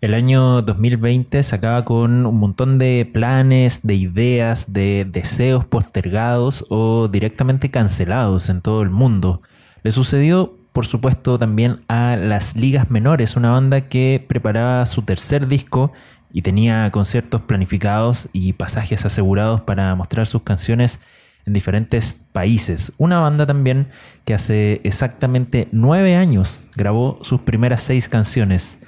El 0.00 0.14
año 0.14 0.62
2020 0.62 1.42
se 1.42 1.56
acaba 1.56 1.84
con 1.84 2.24
un 2.24 2.38
montón 2.38 2.78
de 2.78 3.04
planes, 3.12 3.80
de 3.82 3.96
ideas, 3.96 4.72
de 4.72 5.04
deseos 5.10 5.64
postergados 5.64 6.64
o 6.68 7.08
directamente 7.08 7.72
cancelados 7.72 8.48
en 8.48 8.60
todo 8.60 8.82
el 8.82 8.90
mundo. 8.90 9.40
Le 9.82 9.90
sucedió, 9.90 10.54
por 10.72 10.86
supuesto, 10.86 11.36
también 11.36 11.80
a 11.88 12.14
las 12.14 12.54
ligas 12.54 12.92
menores, 12.92 13.34
una 13.34 13.50
banda 13.50 13.88
que 13.88 14.24
preparaba 14.24 14.86
su 14.86 15.02
tercer 15.02 15.48
disco 15.48 15.90
y 16.32 16.42
tenía 16.42 16.88
conciertos 16.92 17.40
planificados 17.40 18.28
y 18.32 18.52
pasajes 18.52 19.04
asegurados 19.04 19.62
para 19.62 19.96
mostrar 19.96 20.26
sus 20.26 20.42
canciones 20.42 21.00
en 21.44 21.54
diferentes 21.54 22.20
países. 22.30 22.92
Una 22.98 23.18
banda 23.18 23.46
también 23.46 23.88
que 24.24 24.34
hace 24.34 24.80
exactamente 24.84 25.66
nueve 25.72 26.14
años 26.14 26.68
grabó 26.76 27.18
sus 27.22 27.40
primeras 27.40 27.82
seis 27.82 28.08
canciones 28.08 28.78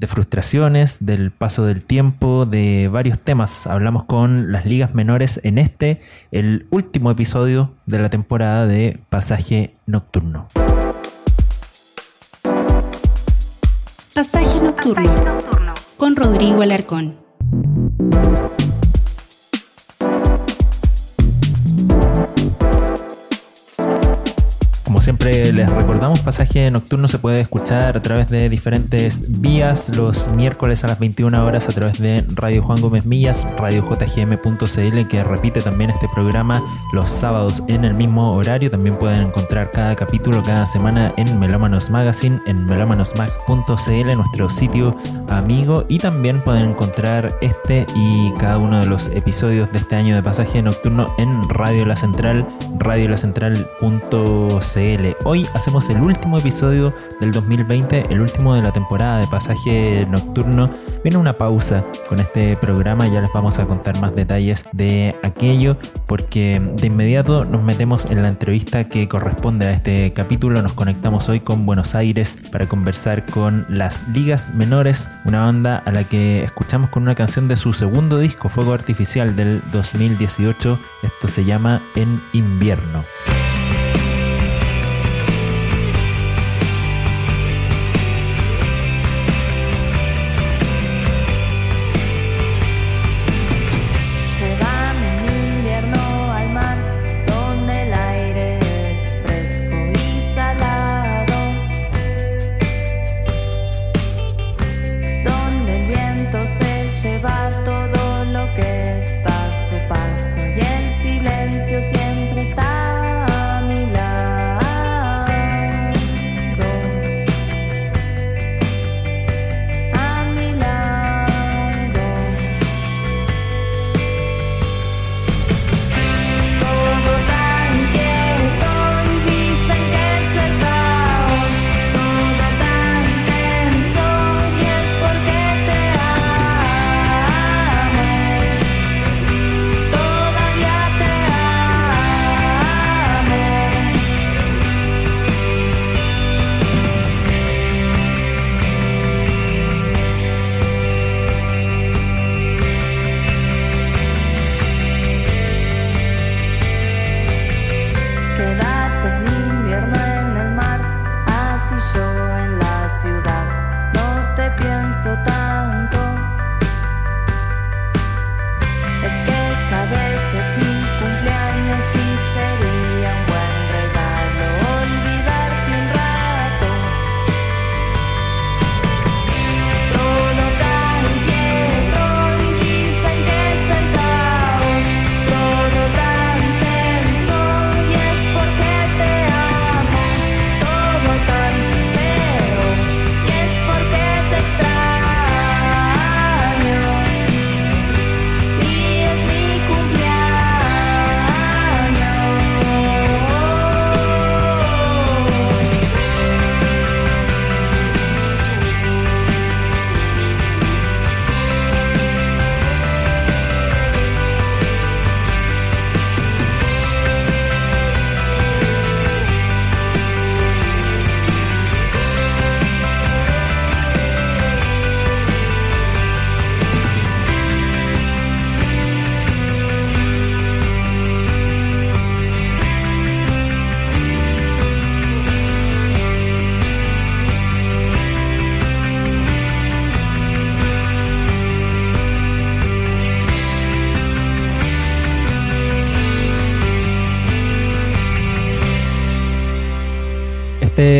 de 0.00 0.06
frustraciones, 0.06 0.96
del 1.04 1.30
paso 1.30 1.66
del 1.66 1.84
tiempo, 1.84 2.46
de 2.46 2.88
varios 2.88 3.18
temas. 3.18 3.66
Hablamos 3.66 4.04
con 4.04 4.50
las 4.50 4.64
ligas 4.64 4.94
menores 4.94 5.40
en 5.44 5.58
este, 5.58 6.00
el 6.32 6.66
último 6.70 7.10
episodio 7.10 7.74
de 7.84 7.98
la 8.00 8.08
temporada 8.08 8.66
de 8.66 8.98
Pasaje 9.10 9.74
Nocturno. 9.86 10.48
Pasaje 14.14 14.58
Nocturno, 14.60 15.14
con 15.98 16.16
Rodrigo 16.16 16.62
Alarcón. 16.62 17.16
Siempre 25.00 25.52
les 25.52 25.70
recordamos, 25.70 26.20
Pasaje 26.20 26.70
Nocturno 26.70 27.08
se 27.08 27.18
puede 27.18 27.40
escuchar 27.40 27.96
a 27.96 28.02
través 28.02 28.28
de 28.28 28.48
diferentes 28.48 29.40
vías 29.40 29.94
los 29.96 30.28
miércoles 30.28 30.84
a 30.84 30.88
las 30.88 30.98
21 30.98 31.44
horas 31.44 31.68
a 31.68 31.72
través 31.72 31.98
de 31.98 32.24
Radio 32.34 32.62
Juan 32.62 32.80
Gómez 32.80 33.06
Millas, 33.06 33.46
radiojgm.cl 33.56 35.08
que 35.08 35.24
repite 35.24 35.62
también 35.62 35.90
este 35.90 36.08
programa 36.08 36.62
los 36.92 37.08
sábados 37.08 37.62
en 37.68 37.84
el 37.84 37.94
mismo 37.94 38.34
horario. 38.34 38.70
También 38.70 38.96
pueden 38.96 39.28
encontrar 39.28 39.70
cada 39.70 39.96
capítulo 39.96 40.42
cada 40.42 40.66
semana 40.66 41.14
en 41.16 41.38
Melómanos 41.38 41.90
Magazine, 41.90 42.40
en 42.46 42.66
melómanosmag.cl, 42.66 44.16
nuestro 44.16 44.50
sitio 44.50 44.96
amigo. 45.28 45.84
Y 45.88 45.98
también 45.98 46.40
pueden 46.40 46.70
encontrar 46.70 47.38
este 47.40 47.86
y 47.94 48.32
cada 48.38 48.58
uno 48.58 48.80
de 48.80 48.86
los 48.86 49.08
episodios 49.08 49.70
de 49.72 49.78
este 49.78 49.96
año 49.96 50.14
de 50.14 50.22
Pasaje 50.22 50.62
Nocturno 50.62 51.14
en 51.18 51.48
Radio 51.48 51.86
La 51.86 51.96
Central, 51.96 52.46
radiolacentral.cl. 52.78 54.89
Hoy 55.22 55.46
hacemos 55.54 55.88
el 55.88 56.00
último 56.00 56.36
episodio 56.38 56.92
del 57.20 57.30
2020, 57.30 58.06
el 58.10 58.20
último 58.20 58.56
de 58.56 58.62
la 58.62 58.72
temporada 58.72 59.18
de 59.18 59.26
pasaje 59.28 60.04
nocturno. 60.10 60.68
Viene 61.04 61.16
una 61.16 61.32
pausa 61.32 61.84
con 62.08 62.18
este 62.18 62.56
programa, 62.56 63.06
ya 63.06 63.20
les 63.20 63.32
vamos 63.32 63.60
a 63.60 63.66
contar 63.66 64.00
más 64.00 64.16
detalles 64.16 64.64
de 64.72 65.14
aquello, 65.22 65.76
porque 66.06 66.60
de 66.74 66.88
inmediato 66.88 67.44
nos 67.44 67.62
metemos 67.62 68.04
en 68.06 68.20
la 68.20 68.28
entrevista 68.28 68.88
que 68.88 69.06
corresponde 69.06 69.66
a 69.66 69.70
este 69.70 70.12
capítulo. 70.12 70.60
Nos 70.60 70.72
conectamos 70.72 71.28
hoy 71.28 71.38
con 71.38 71.66
Buenos 71.66 71.94
Aires 71.94 72.36
para 72.50 72.66
conversar 72.66 73.24
con 73.26 73.66
las 73.68 74.08
Ligas 74.08 74.52
Menores, 74.54 75.08
una 75.24 75.44
banda 75.44 75.84
a 75.86 75.92
la 75.92 76.02
que 76.02 76.42
escuchamos 76.42 76.90
con 76.90 77.04
una 77.04 77.14
canción 77.14 77.46
de 77.46 77.54
su 77.54 77.72
segundo 77.72 78.18
disco, 78.18 78.48
Fuego 78.48 78.72
Artificial 78.72 79.36
del 79.36 79.62
2018. 79.70 80.78
Esto 81.04 81.28
se 81.28 81.44
llama 81.44 81.80
En 81.94 82.20
Invierno. 82.32 83.04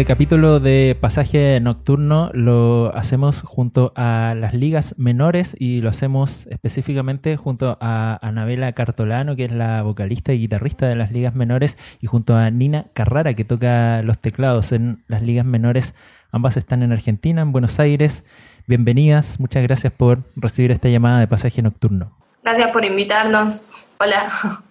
Este 0.01 0.15
capítulo 0.15 0.61
de 0.61 0.97
Pasaje 0.99 1.61
Nocturno 1.61 2.31
lo 2.33 2.91
hacemos 2.97 3.43
junto 3.43 3.93
a 3.97 4.35
las 4.35 4.55
ligas 4.55 4.95
menores 4.97 5.55
y 5.59 5.83
lo 5.83 5.91
hacemos 5.91 6.47
específicamente 6.47 7.37
junto 7.37 7.77
a 7.83 8.19
Anabela 8.23 8.73
Cartolano, 8.73 9.37
que 9.37 9.45
es 9.45 9.53
la 9.53 9.83
vocalista 9.83 10.33
y 10.33 10.39
guitarrista 10.39 10.89
de 10.89 10.97
las 10.97 11.13
ligas 11.13 11.35
menores, 11.35 11.77
y 12.01 12.07
junto 12.07 12.35
a 12.35 12.51
Nina 12.51 12.87
Carrara, 12.95 13.35
que 13.35 13.45
toca 13.45 14.01
los 14.03 14.19
teclados 14.19 14.73
en 14.73 15.05
las 15.07 15.21
ligas 15.21 15.45
menores. 15.45 15.95
Ambas 16.33 16.57
están 16.57 16.83
en 16.83 16.93
Argentina, 16.93 17.43
en 17.43 17.53
Buenos 17.53 17.79
Aires. 17.79 18.25
Bienvenidas, 18.67 19.39
muchas 19.39 19.63
gracias 19.65 19.93
por 19.93 20.23
recibir 20.35 20.71
esta 20.71 20.89
llamada 20.89 21.21
de 21.21 21.29
Pasaje 21.29 21.61
Nocturno. 21.61 22.17
Gracias 22.43 22.71
por 22.71 22.87
invitarnos. 22.87 23.69
Hola. 23.99 24.29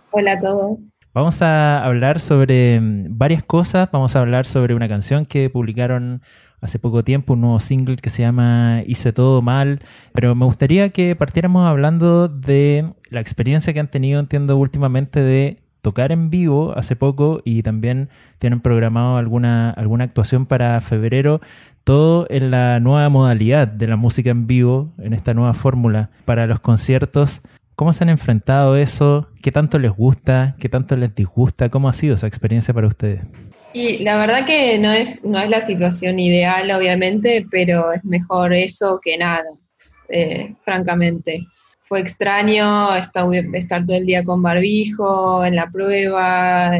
Hola 0.09 0.33
a 0.33 0.39
todos. 0.39 0.89
Vamos 1.11 1.41
a 1.41 1.83
hablar 1.83 2.19
sobre 2.19 2.79
mm, 2.79 3.17
varias 3.17 3.41
cosas. 3.43 3.89
Vamos 3.91 4.15
a 4.15 4.19
hablar 4.19 4.45
sobre 4.45 4.75
una 4.75 4.87
canción 4.87 5.25
que 5.25 5.49
publicaron 5.49 6.21
hace 6.61 6.77
poco 6.77 7.03
tiempo, 7.03 7.33
un 7.33 7.41
nuevo 7.41 7.59
single 7.59 7.95
que 7.97 8.11
se 8.11 8.21
llama 8.21 8.83
Hice 8.85 9.11
todo 9.11 9.41
mal. 9.41 9.79
Pero 10.13 10.35
me 10.35 10.45
gustaría 10.45 10.89
que 10.89 11.15
partiéramos 11.15 11.67
hablando 11.67 12.27
de 12.27 12.93
la 13.09 13.21
experiencia 13.21 13.73
que 13.73 13.79
han 13.79 13.89
tenido, 13.89 14.19
entiendo, 14.19 14.55
últimamente 14.57 15.21
de 15.21 15.57
tocar 15.81 16.11
en 16.11 16.29
vivo 16.29 16.73
hace 16.77 16.95
poco 16.95 17.41
y 17.43 17.63
también 17.63 18.09
tienen 18.37 18.59
programado 18.59 19.17
alguna, 19.17 19.71
alguna 19.71 20.03
actuación 20.03 20.45
para 20.45 20.79
febrero, 20.81 21.41
todo 21.83 22.27
en 22.29 22.51
la 22.51 22.79
nueva 22.79 23.09
modalidad 23.09 23.67
de 23.67 23.87
la 23.87 23.95
música 23.95 24.29
en 24.29 24.45
vivo, 24.45 24.91
en 24.99 25.13
esta 25.13 25.33
nueva 25.33 25.53
fórmula 25.53 26.11
para 26.25 26.45
los 26.45 26.59
conciertos. 26.59 27.41
¿Cómo 27.79 27.93
se 27.93 28.03
han 28.03 28.09
enfrentado 28.09 28.75
eso? 28.75 29.29
¿Qué 29.41 29.53
tanto 29.53 29.79
les 29.79 29.91
gusta? 29.91 30.53
¿Qué 30.59 30.67
tanto 30.67 30.97
les 30.97 31.15
disgusta? 31.15 31.69
¿Cómo 31.69 31.87
ha 31.87 31.93
sido 31.93 32.15
esa 32.15 32.27
experiencia 32.27 32.73
para 32.73 32.87
ustedes? 32.87 33.21
Y 33.71 33.99
la 33.99 34.17
verdad 34.17 34.45
que 34.45 34.77
no 34.79 34.91
es, 34.91 35.23
no 35.23 35.39
es 35.39 35.49
la 35.49 35.61
situación 35.61 36.19
ideal, 36.19 36.69
obviamente, 36.71 37.45
pero 37.49 37.93
es 37.93 38.03
mejor 38.03 38.53
eso 38.53 38.99
que 39.01 39.17
nada, 39.17 39.45
eh, 40.09 40.55
francamente. 40.65 41.47
Fue 41.81 42.01
extraño 42.01 42.93
estar, 42.97 43.85
todo 43.85 43.95
el 43.95 44.05
día 44.05 44.25
con 44.25 44.43
barbijo, 44.43 45.45
en 45.45 45.55
la 45.55 45.71
prueba, 45.71 46.75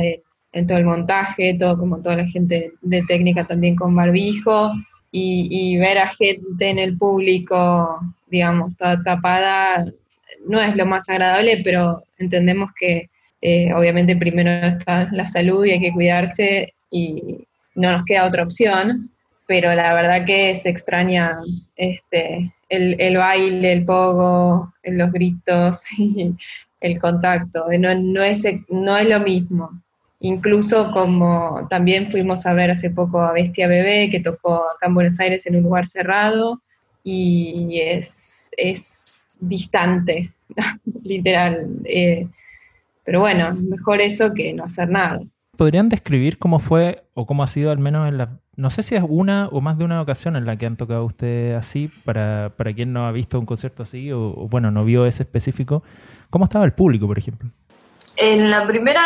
en, 0.51 0.67
todo 0.67 0.79
el 0.79 0.85
montaje, 0.85 1.55
todo 1.57 1.77
como 1.77 2.01
toda 2.01 2.17
la 2.17 2.27
gente 2.27 2.73
de 2.81 3.01
técnica 3.03 3.45
también 3.45 3.77
con 3.77 3.95
barbijo, 3.95 4.73
y, 5.13 5.47
y 5.49 5.77
ver 5.77 5.97
a 5.97 6.09
gente 6.09 6.67
en 6.67 6.77
el 6.77 6.97
público, 6.97 8.01
digamos, 8.27 8.75
toda 8.75 9.01
tapada, 9.01 9.85
no 10.47 10.61
es 10.61 10.75
lo 10.75 10.85
más 10.85 11.09
agradable, 11.09 11.61
pero 11.63 12.03
entendemos 12.17 12.71
que 12.77 13.09
eh, 13.41 13.73
obviamente 13.73 14.15
primero 14.15 14.49
está 14.49 15.09
la 15.11 15.25
salud 15.25 15.65
y 15.65 15.71
hay 15.71 15.79
que 15.79 15.93
cuidarse 15.93 16.73
y 16.91 17.47
no 17.75 17.91
nos 17.91 18.05
queda 18.05 18.25
otra 18.25 18.43
opción, 18.43 19.09
pero 19.47 19.73
la 19.73 19.93
verdad 19.93 20.25
que 20.25 20.53
se 20.55 20.69
extraña 20.69 21.39
este, 21.75 22.53
el, 22.69 23.17
baile, 23.17 23.71
el 23.71 23.85
pogo, 23.85 24.73
los 24.83 25.11
gritos 25.11 25.91
y 25.97 26.33
el 26.81 26.99
contacto, 26.99 27.65
no, 27.79 27.95
no, 27.95 28.21
es, 28.21 28.45
no 28.69 28.97
es 28.97 29.07
lo 29.07 29.19
mismo. 29.19 29.81
Incluso 30.21 30.91
como 30.91 31.65
también 31.69 32.11
fuimos 32.11 32.45
a 32.45 32.53
ver 32.53 32.71
hace 32.71 32.89
poco 32.89 33.21
a 33.21 33.31
Bestia 33.31 33.67
Bebé, 33.67 34.09
que 34.09 34.19
tocó 34.19 34.55
acá 34.55 34.87
en 34.87 34.93
Buenos 34.93 35.19
Aires 35.19 35.45
en 35.45 35.55
un 35.55 35.63
lugar 35.63 35.87
cerrado, 35.87 36.61
y 37.03 37.79
es, 37.81 38.51
es 38.57 39.08
distante, 39.39 40.31
literal. 41.03 41.67
Eh, 41.85 42.27
pero 43.03 43.21
bueno, 43.21 43.55
mejor 43.55 44.01
eso 44.01 44.33
que 44.33 44.53
no 44.53 44.65
hacer 44.65 44.89
nada. 44.89 45.21
¿Podrían 45.57 45.89
describir 45.89 46.37
cómo 46.37 46.59
fue 46.59 47.03
o 47.13 47.25
cómo 47.25 47.43
ha 47.43 47.47
sido 47.47 47.71
al 47.71 47.79
menos 47.79 48.07
en 48.07 48.17
la... 48.17 48.37
No 48.55 48.69
sé 48.69 48.83
si 48.83 48.95
es 48.95 49.03
una 49.07 49.47
o 49.47 49.61
más 49.61 49.77
de 49.77 49.85
una 49.85 50.01
ocasión 50.01 50.35
en 50.35 50.45
la 50.45 50.57
que 50.57 50.65
han 50.65 50.77
tocado 50.77 51.05
ustedes 51.05 51.57
así, 51.57 51.89
para, 52.05 52.53
para 52.55 52.73
quien 52.73 52.93
no 52.93 53.07
ha 53.07 53.11
visto 53.11 53.39
un 53.39 53.45
concierto 53.45 53.83
así 53.83 54.11
o, 54.11 54.31
bueno, 54.49 54.69
no 54.69 54.83
vio 54.85 55.05
ese 55.05 55.23
específico. 55.23 55.81
¿Cómo 56.29 56.45
estaba 56.45 56.65
el 56.65 56.73
público, 56.73 57.07
por 57.07 57.17
ejemplo? 57.17 57.49
En 58.17 58.51
la 58.51 58.67
primera, 58.67 59.01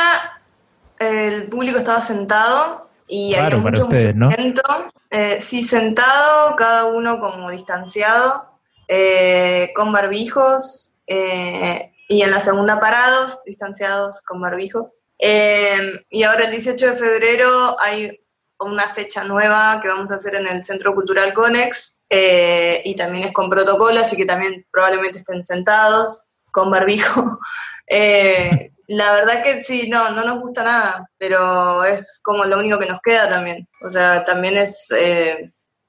el 0.99 1.43
público 1.49 1.77
estaba 1.77 2.01
sentado 2.01 2.89
y 3.07 3.35
había 3.35 3.57
mucho, 3.57 3.87
mucho 3.87 4.91
eh, 5.11 5.37
sí, 5.39 5.63
sentado, 5.63 6.55
cada 6.55 6.85
uno 6.85 7.19
como 7.19 7.51
distanciado 7.51 8.52
eh, 8.87 9.71
con 9.75 9.91
barbijos 9.91 10.93
eh, 11.07 11.91
y 12.07 12.21
en 12.21 12.31
la 12.31 12.39
segunda 12.39 12.79
parados, 12.79 13.41
distanciados 13.45 14.21
con 14.21 14.41
barbijo. 14.41 14.93
Eh, 15.19 16.05
y 16.09 16.23
ahora 16.23 16.45
el 16.45 16.51
18 16.51 16.87
de 16.87 16.95
febrero 16.95 17.79
hay 17.79 18.19
una 18.59 18.93
fecha 18.93 19.23
nueva 19.23 19.79
que 19.81 19.87
vamos 19.87 20.11
a 20.11 20.15
hacer 20.15 20.35
en 20.35 20.47
el 20.47 20.63
Centro 20.63 20.93
Cultural 20.93 21.33
Conex 21.33 22.01
y 22.09 22.95
también 22.95 23.25
es 23.25 23.33
con 23.33 23.49
protocolo, 23.49 23.99
así 23.99 24.15
que 24.15 24.25
también 24.25 24.65
probablemente 24.71 25.19
estén 25.19 25.43
sentados 25.43 26.23
con 26.51 26.71
barbijo. 26.71 27.39
la 28.87 29.13
verdad 29.15 29.43
que 29.43 29.61
sí, 29.61 29.89
no, 29.89 30.11
no 30.11 30.23
nos 30.23 30.39
gusta 30.39 30.63
nada, 30.63 31.09
pero 31.17 31.83
es 31.83 32.21
como 32.23 32.45
lo 32.45 32.59
único 32.59 32.79
que 32.79 32.85
nos 32.87 33.01
queda 33.01 33.27
también. 33.27 33.67
O 33.81 33.89
sea, 33.89 34.23
también 34.23 34.55
es 34.55 34.93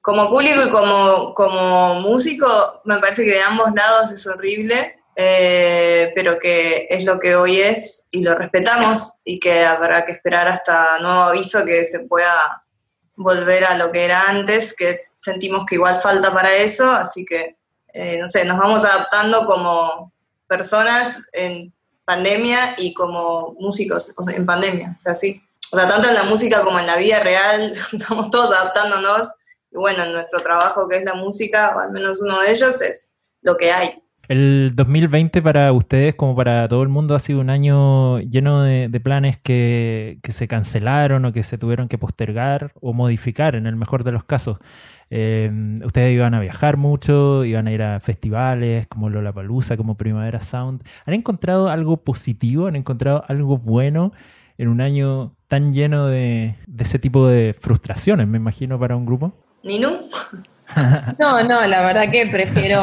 como 0.05 0.29
público 0.29 0.61
y 0.63 0.69
como, 0.69 1.33
como 1.33 1.95
músico, 1.95 2.79
me 2.83 2.99
parece 2.99 3.25
que 3.25 3.31
de 3.31 3.41
ambos 3.41 3.73
lados 3.73 4.11
es 4.11 4.27
horrible, 4.27 4.99
eh, 5.15 6.11
pero 6.13 6.37
que 6.37 6.85
es 6.91 7.05
lo 7.05 7.19
que 7.19 7.35
hoy 7.35 7.59
es 7.59 8.05
y 8.11 8.21
lo 8.21 8.35
respetamos 8.35 9.13
y 9.23 9.39
que 9.39 9.65
habrá 9.65 10.05
que 10.05 10.11
esperar 10.11 10.47
hasta 10.47 10.99
nuevo 10.99 11.21
aviso 11.21 11.65
que 11.65 11.83
se 11.83 12.01
pueda 12.01 12.63
volver 13.15 13.65
a 13.65 13.75
lo 13.75 13.91
que 13.91 14.05
era 14.05 14.29
antes, 14.29 14.75
que 14.75 14.99
sentimos 15.17 15.65
que 15.65 15.73
igual 15.73 15.99
falta 15.99 16.31
para 16.31 16.55
eso, 16.55 16.91
así 16.91 17.25
que, 17.25 17.57
eh, 17.91 18.19
no 18.19 18.27
sé, 18.27 18.45
nos 18.45 18.59
vamos 18.59 18.85
adaptando 18.85 19.43
como 19.47 20.13
personas 20.47 21.25
en 21.33 21.73
pandemia 22.05 22.75
y 22.77 22.93
como 22.93 23.55
músicos 23.57 24.13
en 24.31 24.45
pandemia, 24.45 24.93
o 24.95 24.99
sea, 24.99 25.15
sí. 25.15 25.41
O 25.71 25.77
sea, 25.77 25.87
tanto 25.87 26.09
en 26.09 26.13
la 26.13 26.23
música 26.23 26.61
como 26.61 26.77
en 26.77 26.85
la 26.85 26.95
vida 26.95 27.21
real, 27.21 27.71
estamos 27.91 28.29
todos 28.29 28.55
adaptándonos 28.55 29.31
bueno, 29.75 30.05
nuestro 30.07 30.39
trabajo 30.39 30.87
que 30.87 30.97
es 30.97 31.03
la 31.03 31.13
música, 31.13 31.73
o 31.75 31.79
al 31.79 31.91
menos 31.91 32.21
uno 32.21 32.41
de 32.41 32.51
ellos, 32.51 32.81
es 32.81 33.13
lo 33.41 33.57
que 33.57 33.71
hay. 33.71 34.01
El 34.27 34.71
2020 34.73 35.41
para 35.43 35.71
ustedes, 35.71 36.15
como 36.15 36.35
para 36.35 36.67
todo 36.67 36.81
el 36.81 36.89
mundo, 36.89 37.13
ha 37.13 37.19
sido 37.19 37.39
un 37.39 37.51
año 37.51 38.19
lleno 38.21 38.63
de, 38.63 38.99
planes 39.03 39.37
que, 39.37 40.19
se 40.27 40.47
cancelaron 40.47 41.25
o 41.25 41.31
que 41.31 41.43
se 41.43 41.59
tuvieron 41.59 41.87
que 41.87 41.99
postergar 41.99 42.71
o 42.81 42.93
modificar 42.93 43.55
en 43.55 43.67
el 43.67 43.75
mejor 43.75 44.03
de 44.03 44.11
los 44.11 44.23
casos. 44.23 44.57
Eh, 45.11 45.51
ustedes 45.85 46.15
iban 46.15 46.33
a 46.33 46.39
viajar 46.39 46.77
mucho, 46.77 47.45
iban 47.45 47.67
a 47.67 47.71
ir 47.71 47.83
a 47.83 47.99
festivales 47.99 48.87
como 48.87 49.09
Lollapalooza, 49.09 49.77
como 49.77 49.95
Primavera 49.95 50.41
Sound. 50.41 50.81
¿Han 51.05 51.13
encontrado 51.13 51.69
algo 51.69 51.97
positivo? 51.97 52.65
¿Han 52.65 52.75
encontrado 52.75 53.23
algo 53.27 53.59
bueno 53.59 54.11
en 54.57 54.69
un 54.69 54.81
año 54.81 55.35
tan 55.47 55.73
lleno 55.73 56.07
de 56.07 56.55
ese 56.79 56.97
tipo 56.97 57.27
de 57.27 57.53
frustraciones, 57.53 58.27
me 58.27 58.37
imagino, 58.37 58.79
para 58.79 58.95
un 58.95 59.05
grupo? 59.05 59.44
¿Ninu? 59.65 60.07
No, 61.19 61.41
no, 61.41 61.65
la 61.67 61.81
verdad 61.83 62.11
que 62.11 62.27
prefiero 62.27 62.81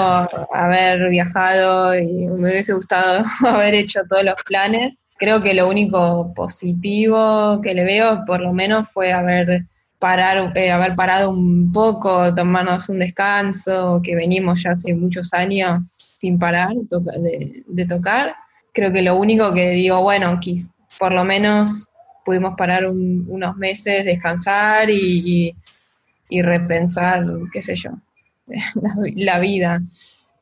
haber 0.55 1.11
viajado 1.11 1.95
y 1.95 2.07
me 2.07 2.51
hubiese 2.51 2.73
gustado 2.73 3.23
haber 3.47 3.75
hecho 3.75 4.01
todos 4.09 4.25
los 4.25 4.37
planes. 4.45 5.05
Creo 5.19 5.43
que 5.43 5.53
lo 5.53 5.69
único 5.69 6.33
positivo 6.33 7.61
que 7.61 7.75
le 7.75 7.85
veo, 7.85 8.25
por 8.25 8.41
lo 8.41 8.55
menos, 8.55 8.89
fue 8.91 9.13
haber, 9.13 9.67
parar, 9.99 10.53
eh, 10.57 10.71
haber 10.71 10.95
parado 10.95 11.31
un 11.31 11.71
poco, 11.71 12.35
tomarnos 12.35 12.89
un 12.89 13.01
descanso, 13.01 14.01
que 14.03 14.15
venimos 14.15 14.63
ya 14.63 14.71
hace 14.71 14.95
muchos 14.95 15.35
años 15.35 15.85
sin 15.87 16.39
parar 16.39 16.73
de, 16.73 17.87
tocar. 17.87 18.35
Creo 18.73 18.91
que 18.91 19.03
lo 19.03 19.17
único 19.17 19.53
que 19.53 19.71
digo, 19.73 20.01
bueno, 20.01 20.41
por 20.99 21.13
lo 21.13 21.25
menos 21.25 21.91
pudimos 22.25 22.55
parar 22.57 22.87
unos 22.87 23.57
meses, 23.57 24.05
descansar 24.05 24.89
y 24.89 25.53
y 25.53 25.57
repensar, 26.41 27.25
qué 27.53 27.61
sé 27.61 27.75
yo, 27.75 27.91
la, 29.17 29.39
vida. 29.39 29.83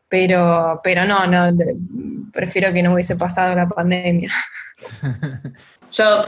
Pero, 0.09 0.81
pero 0.83 1.05
no, 1.05 1.27
no, 1.27 1.57
prefiero 2.33 2.73
que 2.73 2.83
no 2.83 2.95
hubiese 2.95 3.17
pasado 3.17 3.55
la 3.55 3.69
pandemia. 3.69 4.33
Yo 5.93 6.27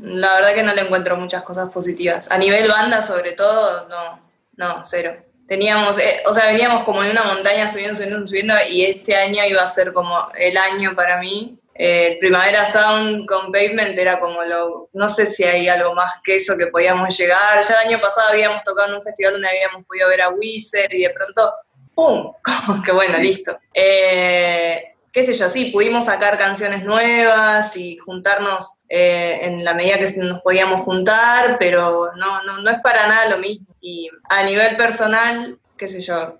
la 0.00 0.34
verdad 0.34 0.54
que 0.54 0.62
no 0.62 0.74
le 0.74 0.82
encuentro 0.82 1.16
muchas 1.16 1.42
cosas 1.42 1.68
positivas. 1.70 2.30
A 2.30 2.38
nivel 2.38 2.68
banda, 2.68 3.02
sobre 3.02 3.32
todo, 3.32 3.88
no, 3.88 4.20
no, 4.56 4.82
cero. 4.84 5.16
Teníamos, 5.46 5.98
eh, 5.98 6.22
o 6.26 6.32
sea, 6.32 6.46
veníamos 6.46 6.84
como 6.84 7.02
en 7.02 7.10
una 7.10 7.24
montaña 7.24 7.68
subiendo, 7.68 7.94
subiendo, 7.94 8.26
subiendo, 8.26 8.54
y 8.70 8.84
este 8.84 9.16
año 9.16 9.44
iba 9.44 9.62
a 9.62 9.68
ser 9.68 9.92
como 9.92 10.28
el 10.38 10.56
año 10.56 10.94
para 10.94 11.20
mí 11.20 11.60
eh, 11.76 12.16
Primavera 12.20 12.64
Sound 12.64 13.26
con 13.26 13.50
Pavement 13.50 13.98
era 13.98 14.20
como 14.20 14.42
lo, 14.44 14.88
no 14.92 15.08
sé 15.08 15.26
si 15.26 15.42
hay 15.42 15.66
algo 15.68 15.94
más 15.94 16.20
que 16.22 16.36
eso 16.36 16.56
que 16.56 16.68
podíamos 16.68 17.16
llegar. 17.16 17.62
Ya 17.62 17.74
el 17.80 17.88
año 17.88 18.00
pasado 18.00 18.28
habíamos 18.30 18.62
tocado 18.62 18.88
en 18.88 18.94
un 18.94 19.02
festival 19.02 19.32
donde 19.32 19.48
habíamos 19.48 19.84
podido 19.84 20.08
ver 20.08 20.22
a 20.22 20.28
Wizard 20.30 20.92
y 20.92 21.02
de 21.02 21.10
pronto, 21.10 21.52
¡pum! 21.94 22.32
Como 22.66 22.82
que 22.82 22.92
bueno, 22.92 23.18
listo. 23.18 23.58
Eh, 23.72 24.94
qué 25.12 25.24
sé 25.24 25.32
yo, 25.32 25.48
sí, 25.48 25.66
pudimos 25.66 26.04
sacar 26.04 26.38
canciones 26.38 26.84
nuevas 26.84 27.76
y 27.76 27.96
juntarnos 27.98 28.76
eh, 28.88 29.40
en 29.42 29.64
la 29.64 29.74
medida 29.74 29.98
que 29.98 30.12
nos 30.16 30.42
podíamos 30.42 30.84
juntar, 30.84 31.56
pero 31.58 32.12
no, 32.16 32.42
no, 32.44 32.58
no 32.58 32.70
es 32.70 32.78
para 32.80 33.08
nada 33.08 33.30
lo 33.30 33.38
mismo. 33.38 33.66
Y 33.80 34.08
a 34.28 34.44
nivel 34.44 34.76
personal, 34.76 35.58
qué 35.76 35.88
sé 35.88 36.00
yo, 36.00 36.38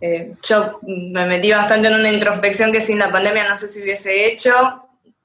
eh, 0.00 0.34
yo 0.42 0.80
me 0.82 1.26
metí 1.26 1.52
bastante 1.52 1.88
en 1.88 1.94
una 1.94 2.10
introspección 2.10 2.72
que 2.72 2.80
sin 2.80 2.98
la 2.98 3.12
pandemia 3.12 3.48
no 3.48 3.56
sé 3.56 3.68
si 3.68 3.82
hubiese 3.82 4.26
hecho. 4.26 4.50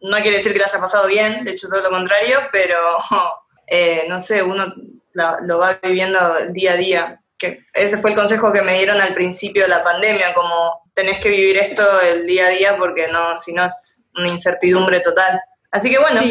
No 0.01 0.17
quiere 0.17 0.37
decir 0.37 0.53
que 0.53 0.59
lo 0.59 0.65
haya 0.65 0.79
pasado 0.79 1.07
bien, 1.07 1.45
de 1.45 1.51
hecho 1.51 1.69
todo 1.69 1.81
lo 1.81 1.89
contrario, 1.89 2.39
pero 2.51 2.77
eh, 3.67 4.05
no 4.07 4.19
sé, 4.19 4.43
uno 4.43 4.73
lo, 5.13 5.57
va 5.57 5.79
viviendo 5.81 6.19
día 6.49 6.73
a 6.73 6.77
día. 6.77 7.21
Que 7.37 7.65
ese 7.73 7.97
fue 7.97 8.11
el 8.11 8.15
consejo 8.15 8.51
que 8.51 8.61
me 8.61 8.77
dieron 8.77 9.01
al 9.01 9.13
principio 9.13 9.63
de 9.63 9.69
la 9.69 9.83
pandemia, 9.83 10.33
como 10.33 10.83
tenés 10.93 11.19
que 11.19 11.29
vivir 11.29 11.57
esto 11.57 12.01
el 12.01 12.25
día 12.25 12.47
a 12.47 12.49
día 12.49 12.77
porque 12.77 13.07
no, 13.07 13.37
si 13.37 13.53
no 13.53 13.65
es 13.65 14.01
una 14.15 14.27
incertidumbre 14.27 14.99
total. 14.99 15.41
Así 15.75 15.89
que 15.89 15.99
bueno. 15.99 16.21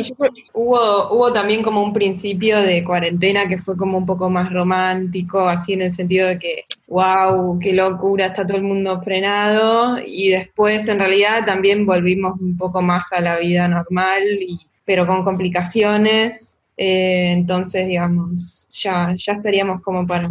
hubo, 0.54 1.10
hubo 1.10 1.30
también 1.30 1.62
como 1.62 1.82
un 1.82 1.92
principio 1.92 2.62
de 2.62 2.82
cuarentena 2.82 3.46
que 3.46 3.58
fue 3.58 3.76
como 3.76 3.98
un 3.98 4.06
poco 4.06 4.30
más 4.30 4.50
romántico, 4.50 5.46
así 5.46 5.74
en 5.74 5.82
el 5.82 5.92
sentido 5.92 6.28
de 6.28 6.38
que, 6.38 6.64
wow, 6.88 7.58
qué 7.58 7.74
locura, 7.74 8.26
está 8.26 8.46
todo 8.46 8.56
el 8.56 8.62
mundo 8.62 9.02
frenado. 9.02 9.98
Y 10.02 10.30
después 10.30 10.88
en 10.88 10.98
realidad 10.98 11.44
también 11.44 11.84
volvimos 11.84 12.40
un 12.40 12.56
poco 12.56 12.80
más 12.80 13.12
a 13.12 13.20
la 13.20 13.36
vida 13.36 13.68
normal, 13.68 14.22
y, 14.40 14.58
pero 14.86 15.06
con 15.06 15.22
complicaciones. 15.22 16.58
Eh, 16.78 17.32
entonces, 17.32 17.86
digamos, 17.86 18.66
ya, 18.70 19.14
ya 19.14 19.34
estaríamos 19.34 19.82
como 19.82 20.06
para 20.06 20.26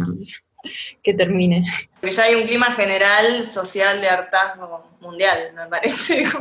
que 1.04 1.14
termine. 1.14 1.64
Porque 2.04 2.16
ya 2.16 2.24
hay 2.24 2.34
un 2.34 2.42
clima 2.42 2.66
general 2.66 3.46
social 3.46 4.02
de 4.02 4.10
hartazgo 4.10 4.90
mundial, 5.00 5.38
me 5.56 5.66
parece. 5.68 6.24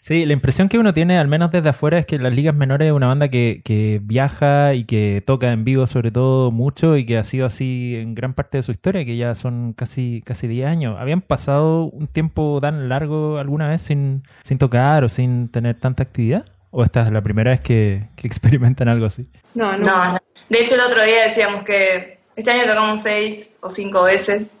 Sí, 0.00 0.24
la 0.26 0.32
impresión 0.32 0.68
que 0.68 0.78
uno 0.78 0.92
tiene, 0.94 1.18
al 1.18 1.28
menos 1.28 1.50
desde 1.50 1.68
afuera, 1.68 1.98
es 1.98 2.06
que 2.06 2.18
las 2.18 2.32
ligas 2.32 2.56
menores 2.56 2.86
es 2.86 2.92
una 2.92 3.06
banda 3.06 3.28
que, 3.28 4.00
viaja 4.02 4.74
y 4.74 4.84
que 4.84 5.22
toca 5.24 5.52
en 5.52 5.64
vivo 5.64 5.86
sobre 5.86 6.10
todo 6.10 6.50
mucho 6.50 6.96
y 6.96 7.06
que 7.06 7.18
ha 7.18 7.24
sido 7.24 7.46
así 7.46 7.94
en 7.96 8.14
gran 8.14 8.34
parte 8.34 8.58
de 8.58 8.62
su 8.62 8.72
historia, 8.72 9.04
que 9.04 9.16
ya 9.16 9.34
son 9.36 9.72
casi, 9.72 10.22
casi 10.24 10.48
10 10.48 10.66
años. 10.66 10.96
¿Habían 10.98 11.20
pasado 11.20 11.84
un 11.84 12.08
tiempo 12.08 12.58
tan 12.60 12.88
largo 12.88 13.38
alguna 13.38 13.68
vez 13.68 13.82
sin, 13.82 14.24
sin 14.42 14.58
tocar 14.58 15.04
o 15.04 15.08
sin 15.08 15.48
tener 15.48 15.78
tanta 15.78 16.02
actividad? 16.02 16.44
¿O 16.70 16.82
esta 16.82 17.02
es 17.02 17.12
la 17.12 17.20
primera 17.20 17.52
vez 17.52 17.60
que, 17.60 18.08
experimentan 18.24 18.88
algo 18.88 19.06
así? 19.06 19.28
no, 19.54 19.76
no. 19.76 20.16
De 20.48 20.60
hecho, 20.60 20.74
el 20.74 20.80
otro 20.80 21.02
día 21.04 21.22
decíamos 21.24 21.62
que 21.62 22.21
este 22.36 22.50
año 22.50 22.64
tocamos 22.66 23.02
seis 23.02 23.56
o 23.60 23.68
cinco 23.68 24.04
veces, 24.04 24.52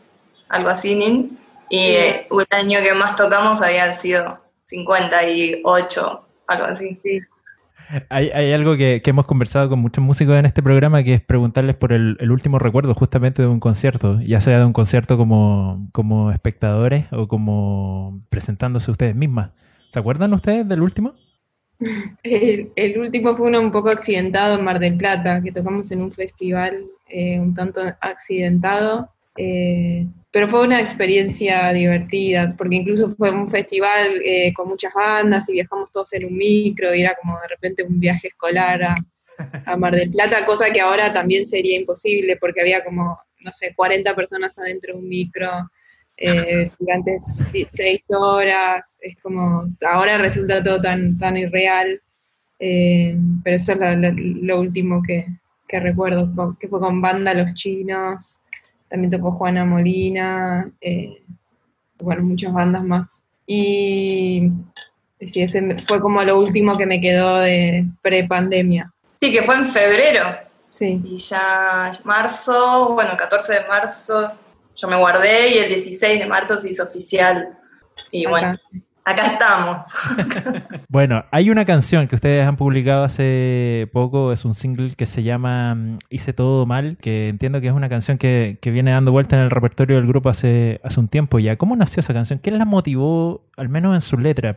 algo 0.48 0.68
así, 0.68 0.94
Nin. 0.94 1.38
Y 1.70 1.78
eh, 1.78 2.28
el 2.30 2.46
año 2.50 2.80
que 2.80 2.92
más 2.92 3.16
tocamos 3.16 3.62
habían 3.62 3.94
sido 3.94 4.38
58, 4.64 6.20
algo 6.46 6.64
así. 6.66 7.00
Hay, 8.08 8.52
algo 8.52 8.76
que, 8.76 9.02
hemos 9.04 9.26
conversado 9.26 9.68
con 9.68 9.78
muchos 9.78 10.02
músicos 10.02 10.36
en 10.36 10.46
este 10.46 10.62
programa 10.62 11.02
que 11.02 11.14
es 11.14 11.20
preguntarles 11.20 11.76
por 11.76 11.92
el, 11.92 12.16
último 12.30 12.58
recuerdo 12.58 12.94
justamente 12.94 13.42
de 13.42 13.48
un 13.48 13.60
concierto, 13.60 14.18
ya 14.20 14.40
sea 14.40 14.58
de 14.58 14.64
un 14.64 14.72
concierto 14.72 15.18
como, 15.18 15.88
como 15.92 16.30
espectadores 16.30 17.06
o 17.12 17.28
como 17.28 18.22
presentándose 18.30 18.90
ustedes 18.90 19.14
mismas. 19.14 19.50
¿Se 19.90 19.98
acuerdan 19.98 20.32
ustedes 20.32 20.66
del 20.66 20.80
último? 20.80 21.14
El, 22.22 22.98
último 22.98 23.36
fue 23.36 23.48
uno 23.48 23.60
un 23.60 23.72
poco 23.72 23.90
accidentado 23.90 24.58
en 24.58 24.64
Mar 24.64 24.78
del 24.78 24.96
Plata, 24.96 25.42
que 25.42 25.52
tocamos 25.52 25.90
en 25.90 26.02
un 26.02 26.12
festival 26.12 26.84
eh, 27.12 27.38
un 27.38 27.54
tanto 27.54 27.80
accidentado, 28.00 29.10
eh, 29.36 30.06
pero 30.30 30.48
fue 30.48 30.62
una 30.62 30.80
experiencia 30.80 31.72
divertida, 31.72 32.54
porque 32.56 32.76
incluso 32.76 33.10
fue 33.12 33.30
un 33.30 33.50
festival 33.50 34.22
eh, 34.24 34.52
con 34.54 34.68
muchas 34.68 34.94
bandas 34.94 35.48
y 35.48 35.52
viajamos 35.52 35.92
todos 35.92 36.12
en 36.14 36.24
un 36.24 36.36
micro 36.36 36.94
y 36.94 37.02
era 37.02 37.14
como 37.20 37.38
de 37.40 37.48
repente 37.48 37.82
un 37.82 38.00
viaje 38.00 38.28
escolar 38.28 38.82
a, 38.82 38.94
a 39.66 39.76
Mar 39.76 39.94
del 39.94 40.10
Plata, 40.10 40.46
cosa 40.46 40.70
que 40.70 40.80
ahora 40.80 41.12
también 41.12 41.44
sería 41.44 41.78
imposible 41.78 42.38
porque 42.38 42.62
había 42.62 42.82
como, 42.82 43.18
no 43.40 43.52
sé, 43.52 43.74
40 43.74 44.14
personas 44.14 44.58
adentro 44.58 44.94
de 44.94 45.00
un 45.00 45.08
micro 45.08 45.48
eh, 46.16 46.70
durante 46.78 47.18
seis 47.20 48.02
horas, 48.08 48.98
es 49.02 49.16
como, 49.22 49.66
ahora 49.86 50.18
resulta 50.18 50.62
todo 50.62 50.80
tan, 50.80 51.18
tan 51.18 51.36
irreal, 51.36 52.00
eh, 52.58 53.16
pero 53.44 53.56
eso 53.56 53.72
es 53.72 54.14
lo 54.18 54.60
último 54.60 55.02
que, 55.02 55.26
recuerdo, 55.80 56.56
que 56.58 56.68
fue 56.68 56.80
con 56.80 57.00
banda 57.00 57.34
Los 57.34 57.54
Chinos, 57.54 58.40
también 58.88 59.10
tocó 59.10 59.32
Juana 59.32 59.64
Molina, 59.64 60.70
eh, 60.80 61.22
bueno, 61.98 62.22
muchas 62.22 62.52
bandas 62.52 62.84
más. 62.84 63.24
Y 63.46 64.50
sí, 65.20 65.42
ese 65.42 65.76
fue 65.86 66.00
como 66.00 66.22
lo 66.22 66.38
último 66.38 66.76
que 66.76 66.86
me 66.86 67.00
quedó 67.00 67.38
de 67.38 67.86
pre-pandemia. 68.02 68.92
Sí, 69.16 69.32
que 69.32 69.42
fue 69.42 69.56
en 69.56 69.66
febrero. 69.66 70.24
Sí. 70.70 71.00
Y 71.04 71.16
ya 71.16 71.90
marzo, 72.04 72.94
bueno, 72.94 73.16
14 73.16 73.52
de 73.52 73.66
marzo 73.66 74.32
yo 74.74 74.88
me 74.88 74.96
guardé 74.96 75.54
y 75.54 75.58
el 75.58 75.68
16 75.68 76.20
de 76.20 76.26
marzo 76.26 76.56
se 76.56 76.70
hizo 76.70 76.84
oficial. 76.84 77.58
Y 78.10 78.26
bueno, 78.26 78.58
acá 79.04 79.26
estamos. 79.26 79.86
bueno, 80.88 81.24
hay 81.30 81.50
una 81.50 81.64
canción 81.64 82.08
que 82.08 82.14
ustedes 82.14 82.46
han 82.46 82.56
publicado 82.56 83.04
hace 83.04 83.88
poco, 83.92 84.32
es 84.32 84.44
un 84.44 84.54
single 84.54 84.94
que 84.94 85.06
se 85.06 85.22
llama 85.22 85.74
mm, 85.74 85.98
Hice 86.10 86.32
todo 86.32 86.66
mal, 86.66 86.96
que 87.00 87.28
entiendo 87.28 87.60
que 87.60 87.68
es 87.68 87.72
una 87.72 87.88
canción 87.88 88.18
que, 88.18 88.58
viene 88.62 88.92
dando 88.92 89.12
vuelta 89.12 89.36
en 89.36 89.42
el 89.42 89.50
repertorio 89.50 89.96
del 89.96 90.06
grupo 90.06 90.28
hace, 90.28 90.80
hace 90.84 91.00
un 91.00 91.08
tiempo 91.08 91.38
ya. 91.38 91.56
¿Cómo 91.56 91.76
nació 91.76 92.00
esa 92.00 92.14
canción? 92.14 92.38
¿Qué 92.38 92.50
la 92.50 92.64
motivó, 92.64 93.42
al 93.56 93.68
menos 93.68 93.94
en 93.94 94.00
su 94.00 94.18
letra? 94.18 94.56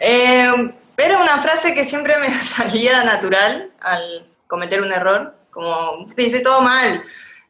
Eh, 0.00 0.72
era 0.96 1.18
una 1.18 1.40
frase 1.40 1.74
que 1.74 1.84
siempre 1.84 2.18
me 2.18 2.30
salía 2.30 3.04
natural 3.04 3.70
al 3.80 4.26
cometer 4.46 4.82
un 4.82 4.92
error, 4.92 5.36
como, 5.50 6.04
te 6.14 6.24
hice 6.24 6.40
todo 6.40 6.60
mal. 6.60 7.02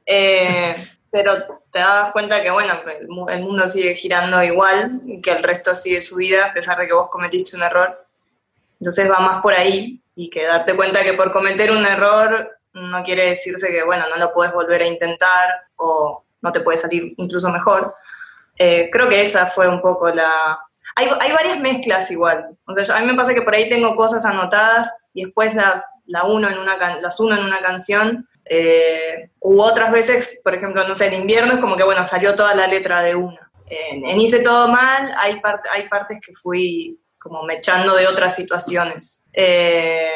Eh, 0.06 0.76
pero 1.10 1.60
te 1.70 1.78
das 1.78 2.12
cuenta 2.12 2.42
que, 2.42 2.50
bueno, 2.50 2.74
el, 3.28 3.40
mundo 3.42 3.68
sigue 3.68 3.94
girando 3.94 4.42
igual 4.42 5.00
y 5.06 5.20
que 5.20 5.30
el 5.30 5.42
resto 5.42 5.74
sigue 5.74 6.00
su 6.00 6.16
vida 6.16 6.46
a 6.46 6.52
pesar 6.52 6.78
de 6.78 6.86
que 6.86 6.92
vos 6.92 7.08
cometiste 7.08 7.56
un 7.56 7.62
error. 7.62 8.06
Entonces 8.80 9.10
va 9.10 9.18
más 9.20 9.42
por 9.42 9.54
ahí 9.54 10.00
y 10.14 10.28
que 10.28 10.44
darte 10.44 10.74
cuenta 10.74 11.02
que 11.02 11.14
por 11.14 11.32
cometer 11.32 11.70
un 11.70 11.86
error 11.86 12.58
no 12.74 13.02
quiere 13.02 13.30
decirse 13.30 13.68
que, 13.68 13.82
bueno, 13.84 14.04
no 14.10 14.16
lo 14.16 14.30
puedes 14.30 14.52
volver 14.52 14.82
a 14.82 14.86
intentar 14.86 15.48
o 15.76 16.24
no 16.42 16.52
te 16.52 16.60
puede 16.60 16.78
salir 16.78 17.14
incluso 17.16 17.48
mejor. 17.50 17.94
Eh, 18.56 18.90
creo 18.92 19.08
que 19.08 19.22
esa 19.22 19.46
fue 19.46 19.68
un 19.68 19.80
poco 19.80 20.10
la... 20.10 20.58
Hay, 20.94 21.08
hay 21.20 21.32
varias 21.32 21.58
mezclas 21.60 22.10
igual. 22.10 22.56
O 22.66 22.74
sea, 22.74 22.96
a 22.96 23.00
mí 23.00 23.06
me 23.06 23.14
pasa 23.14 23.34
que 23.34 23.42
por 23.42 23.54
ahí 23.54 23.68
tengo 23.68 23.96
cosas 23.96 24.24
anotadas 24.24 24.92
y 25.14 25.24
después 25.24 25.54
las, 25.54 25.84
la 26.06 26.24
uno 26.24 26.48
en 26.48 26.58
una 26.58 26.76
las 27.00 27.20
uno 27.20 27.36
en 27.36 27.44
una 27.44 27.60
canción 27.60 28.28
eh, 28.48 29.30
u 29.40 29.60
otras 29.60 29.92
veces, 29.92 30.40
por 30.42 30.54
ejemplo, 30.54 30.86
no 30.86 30.94
sé, 30.94 31.06
en 31.06 31.14
invierno 31.14 31.54
es 31.54 31.60
como 31.60 31.76
que, 31.76 31.84
bueno, 31.84 32.04
salió 32.04 32.34
toda 32.34 32.54
la 32.54 32.66
letra 32.66 33.02
de 33.02 33.14
una. 33.14 33.50
En, 33.66 34.18
Hice 34.18 34.40
Todo 34.40 34.68
Mal 34.68 35.14
hay, 35.18 35.40
partes 35.40 36.18
que 36.24 36.32
fui 36.32 36.98
como 37.18 37.42
mechando 37.42 37.94
de 37.94 38.06
otras 38.06 38.34
situaciones. 38.34 39.22
Eh, 39.32 40.10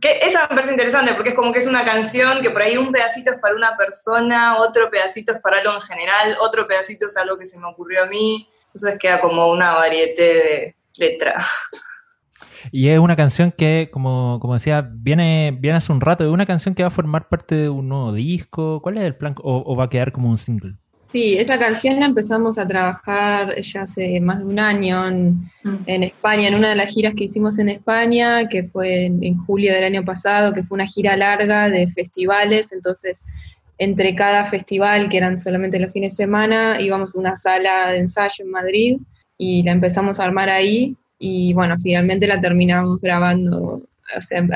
que 0.00 0.18
eso 0.20 0.38
me 0.42 0.48
parece 0.48 0.72
interesante 0.72 1.14
porque 1.14 1.30
es 1.30 1.34
como 1.34 1.50
que 1.50 1.60
es 1.60 1.66
una 1.66 1.82
canción 1.82 2.42
que 2.42 2.50
por 2.50 2.60
ahí 2.60 2.76
un 2.76 2.92
pedacito 2.92 3.32
es 3.32 3.38
para 3.38 3.54
una 3.54 3.74
persona, 3.74 4.58
otro 4.58 4.90
pedacito 4.90 5.32
es 5.32 5.40
para 5.40 5.60
algo 5.60 5.72
en 5.72 5.80
general, 5.80 6.36
otro 6.42 6.66
pedacito 6.66 7.06
es 7.06 7.16
algo 7.16 7.38
que 7.38 7.46
se 7.46 7.58
me 7.58 7.66
ocurrió 7.66 8.02
a 8.02 8.06
mí, 8.06 8.46
entonces 8.66 8.98
queda 8.98 9.20
como 9.20 9.46
una 9.46 9.72
variedad 9.74 10.14
de 10.14 10.76
letra. 10.96 11.42
Y 12.72 12.88
es 12.88 12.98
una 12.98 13.16
canción 13.16 13.52
que, 13.56 13.88
como, 13.92 14.40
decía, 14.52 14.88
viene, 14.92 15.56
viene 15.58 15.78
hace 15.78 15.92
un 15.92 16.00
rato. 16.00 16.24
Es 16.24 16.30
una 16.30 16.46
canción 16.46 16.74
que 16.74 16.82
va 16.82 16.88
a 16.88 16.90
formar 16.90 17.28
parte 17.28 17.54
de 17.54 17.68
un 17.68 17.88
nuevo 17.88 18.12
disco. 18.12 18.80
¿Cuál 18.82 18.98
es 18.98 19.04
el 19.04 19.16
plan? 19.16 19.34
¿O, 19.42 19.76
va 19.76 19.84
a 19.84 19.88
quedar 19.88 20.12
como 20.12 20.30
un 20.30 20.38
single? 20.38 20.72
Sí, 21.04 21.36
esa 21.36 21.58
canción 21.58 22.00
la 22.00 22.06
empezamos 22.06 22.56
a 22.58 22.66
trabajar 22.66 23.60
ya 23.60 23.82
hace 23.82 24.20
más 24.20 24.38
de 24.38 24.44
un 24.46 24.58
año 24.58 25.06
en, 25.06 25.50
mm. 25.62 25.84
España, 25.86 26.48
en 26.48 26.54
una 26.54 26.70
de 26.70 26.76
las 26.76 26.92
giras 26.92 27.14
que 27.14 27.24
hicimos 27.24 27.58
en 27.58 27.68
España, 27.68 28.48
que 28.48 28.64
fue 28.64 29.04
en, 29.04 29.36
julio 29.44 29.72
del 29.72 29.84
año 29.84 30.04
pasado, 30.04 30.54
que 30.54 30.62
fue 30.62 30.76
una 30.76 30.86
gira 30.86 31.16
larga 31.16 31.68
de 31.68 31.88
festivales. 31.88 32.72
Entonces, 32.72 33.26
entre 33.78 34.14
cada 34.14 34.44
festival, 34.46 35.08
que 35.08 35.18
eran 35.18 35.38
solamente 35.38 35.78
los 35.78 35.92
fines 35.92 36.12
de 36.12 36.24
semana, 36.24 36.80
íbamos 36.80 37.14
a 37.14 37.18
una 37.18 37.36
sala 37.36 37.90
de 37.90 37.98
ensayo 37.98 38.44
en 38.44 38.50
Madrid 38.50 38.98
y 39.36 39.62
la 39.62 39.72
empezamos 39.72 40.20
a 40.20 40.24
armar 40.24 40.48
ahí 40.48 40.96
y 41.18 41.52
bueno, 41.54 41.76
finalmente 41.78 42.26
la 42.26 42.40
terminamos 42.40 43.00
grabando. 43.00 43.82
O 44.16 44.20
sea, 44.20 44.46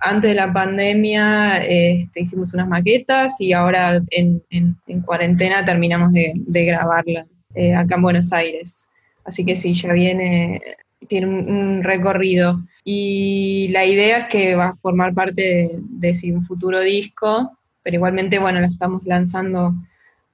antes 0.00 0.30
de 0.30 0.34
la 0.34 0.52
pandemia 0.52 1.58
este, 1.58 2.20
hicimos 2.20 2.54
unas 2.54 2.68
maquetas 2.68 3.40
y 3.40 3.52
ahora 3.52 4.00
en, 4.10 4.42
en, 4.50 5.00
cuarentena 5.02 5.64
terminamos 5.64 6.12
de, 6.12 6.32
de 6.36 6.64
grabarla 6.64 7.26
eh, 7.54 7.74
acá 7.74 7.96
en 7.96 8.02
Buenos 8.02 8.32
Aires. 8.32 8.88
Así 9.24 9.44
que 9.44 9.56
sí, 9.56 9.74
ya 9.74 9.92
viene, 9.92 10.60
tiene 11.08 11.26
un, 11.26 11.82
recorrido. 11.82 12.60
Y 12.84 13.68
la 13.70 13.84
idea 13.84 14.18
es 14.18 14.28
que 14.28 14.54
va 14.54 14.68
a 14.68 14.76
formar 14.76 15.14
parte 15.14 15.42
de, 15.42 16.12
de 16.12 16.32
un 16.32 16.46
futuro 16.46 16.80
disco, 16.80 17.58
pero 17.82 17.96
igualmente, 17.96 18.38
bueno, 18.38 18.60
la 18.60 18.66
estamos 18.66 19.04
lanzando 19.04 19.74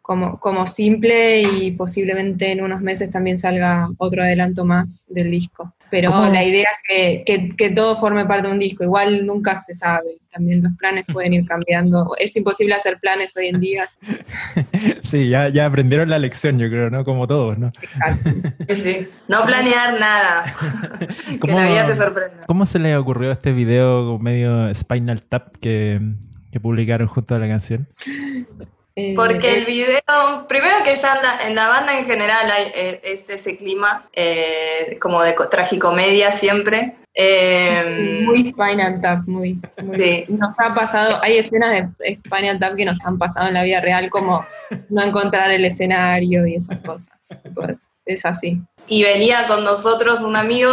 como, 0.06 0.38
como 0.38 0.68
simple 0.68 1.42
y 1.42 1.72
posiblemente 1.72 2.52
en 2.52 2.62
unos 2.62 2.80
meses 2.80 3.10
también 3.10 3.40
salga 3.40 3.88
otro 3.98 4.22
adelanto 4.22 4.64
más 4.64 5.04
del 5.08 5.32
disco. 5.32 5.74
Pero 5.90 6.30
la 6.32 6.44
idea 6.44 6.68
es 6.88 7.24
que, 7.24 7.54
que, 7.56 7.70
todo 7.70 7.96
forme 7.96 8.24
parte 8.24 8.46
de 8.46 8.52
un 8.52 8.60
disco. 8.60 8.84
Igual 8.84 9.26
nunca 9.26 9.56
se 9.56 9.74
sabe. 9.74 10.18
También 10.30 10.62
los 10.62 10.72
planes 10.76 11.06
pueden 11.12 11.32
ir 11.32 11.44
cambiando. 11.44 12.12
Es 12.18 12.36
imposible 12.36 12.74
hacer 12.74 12.98
planes 13.00 13.36
hoy 13.36 13.48
en 13.48 13.60
día. 13.60 13.88
Sí, 15.02 15.28
ya, 15.28 15.48
ya 15.48 15.66
aprendieron 15.66 16.10
la 16.10 16.18
lección, 16.18 16.58
yo 16.58 16.68
creo, 16.68 16.90
¿no? 16.90 17.04
Como 17.04 17.28
todos, 17.28 17.56
¿no? 17.58 17.70
Sí, 18.68 18.74
sí. 18.74 19.06
No 19.28 19.46
planear 19.46 20.00
nada. 20.00 20.52
que 21.40 21.52
la 21.52 21.66
vida 21.68 21.86
te 21.86 21.94
sorprenda. 21.94 22.40
¿Cómo 22.46 22.66
se 22.66 22.80
le 22.80 22.96
ocurrió 22.96 23.30
este 23.30 23.52
video 23.52 24.18
medio 24.18 24.72
Spinal 24.74 25.22
Tap 25.22 25.56
que, 25.58 26.00
que 26.50 26.58
publicaron 26.58 27.06
junto 27.06 27.36
a 27.36 27.38
la 27.38 27.46
canción? 27.46 27.88
Eh, 28.98 29.12
Porque 29.14 29.58
el 29.58 29.66
video, 29.66 30.46
primero 30.48 30.76
que 30.82 30.96
ya 30.96 31.20
en 31.46 31.54
la, 31.54 31.68
banda 31.68 31.98
en 31.98 32.06
general 32.06 32.50
hay, 32.50 32.72
eh, 32.74 33.00
es 33.04 33.28
ese 33.28 33.54
clima 33.58 34.08
eh, 34.14 34.96
como 35.02 35.22
de 35.22 35.34
tragicomedia 35.50 36.32
siempre. 36.32 36.96
muy 38.24 38.46
Spinal 38.46 39.02
Tap, 39.02 39.26
muy. 39.26 39.60
muy 39.82 40.24
Nos 40.28 40.58
ha 40.58 40.74
pasado, 40.74 41.18
hay 41.20 41.36
escenas 41.36 41.92
de 41.98 42.14
Spinal 42.14 42.58
Tap 42.58 42.74
que 42.74 42.86
nos 42.86 42.98
han 43.04 43.18
pasado 43.18 43.48
en 43.48 43.54
la 43.54 43.64
vida 43.64 43.82
real, 43.82 44.08
como 44.08 44.42
no 44.88 45.02
encontrar 45.02 45.50
el 45.50 45.66
escenario 45.66 46.46
y 46.46 46.54
esas 46.54 46.78
cosas. 46.78 47.10
Pues 47.54 47.90
es 48.06 48.24
así. 48.24 48.62
Y 48.88 49.02
venía 49.02 49.46
con 49.46 49.62
nosotros 49.62 50.22
un 50.22 50.36
amigo 50.36 50.72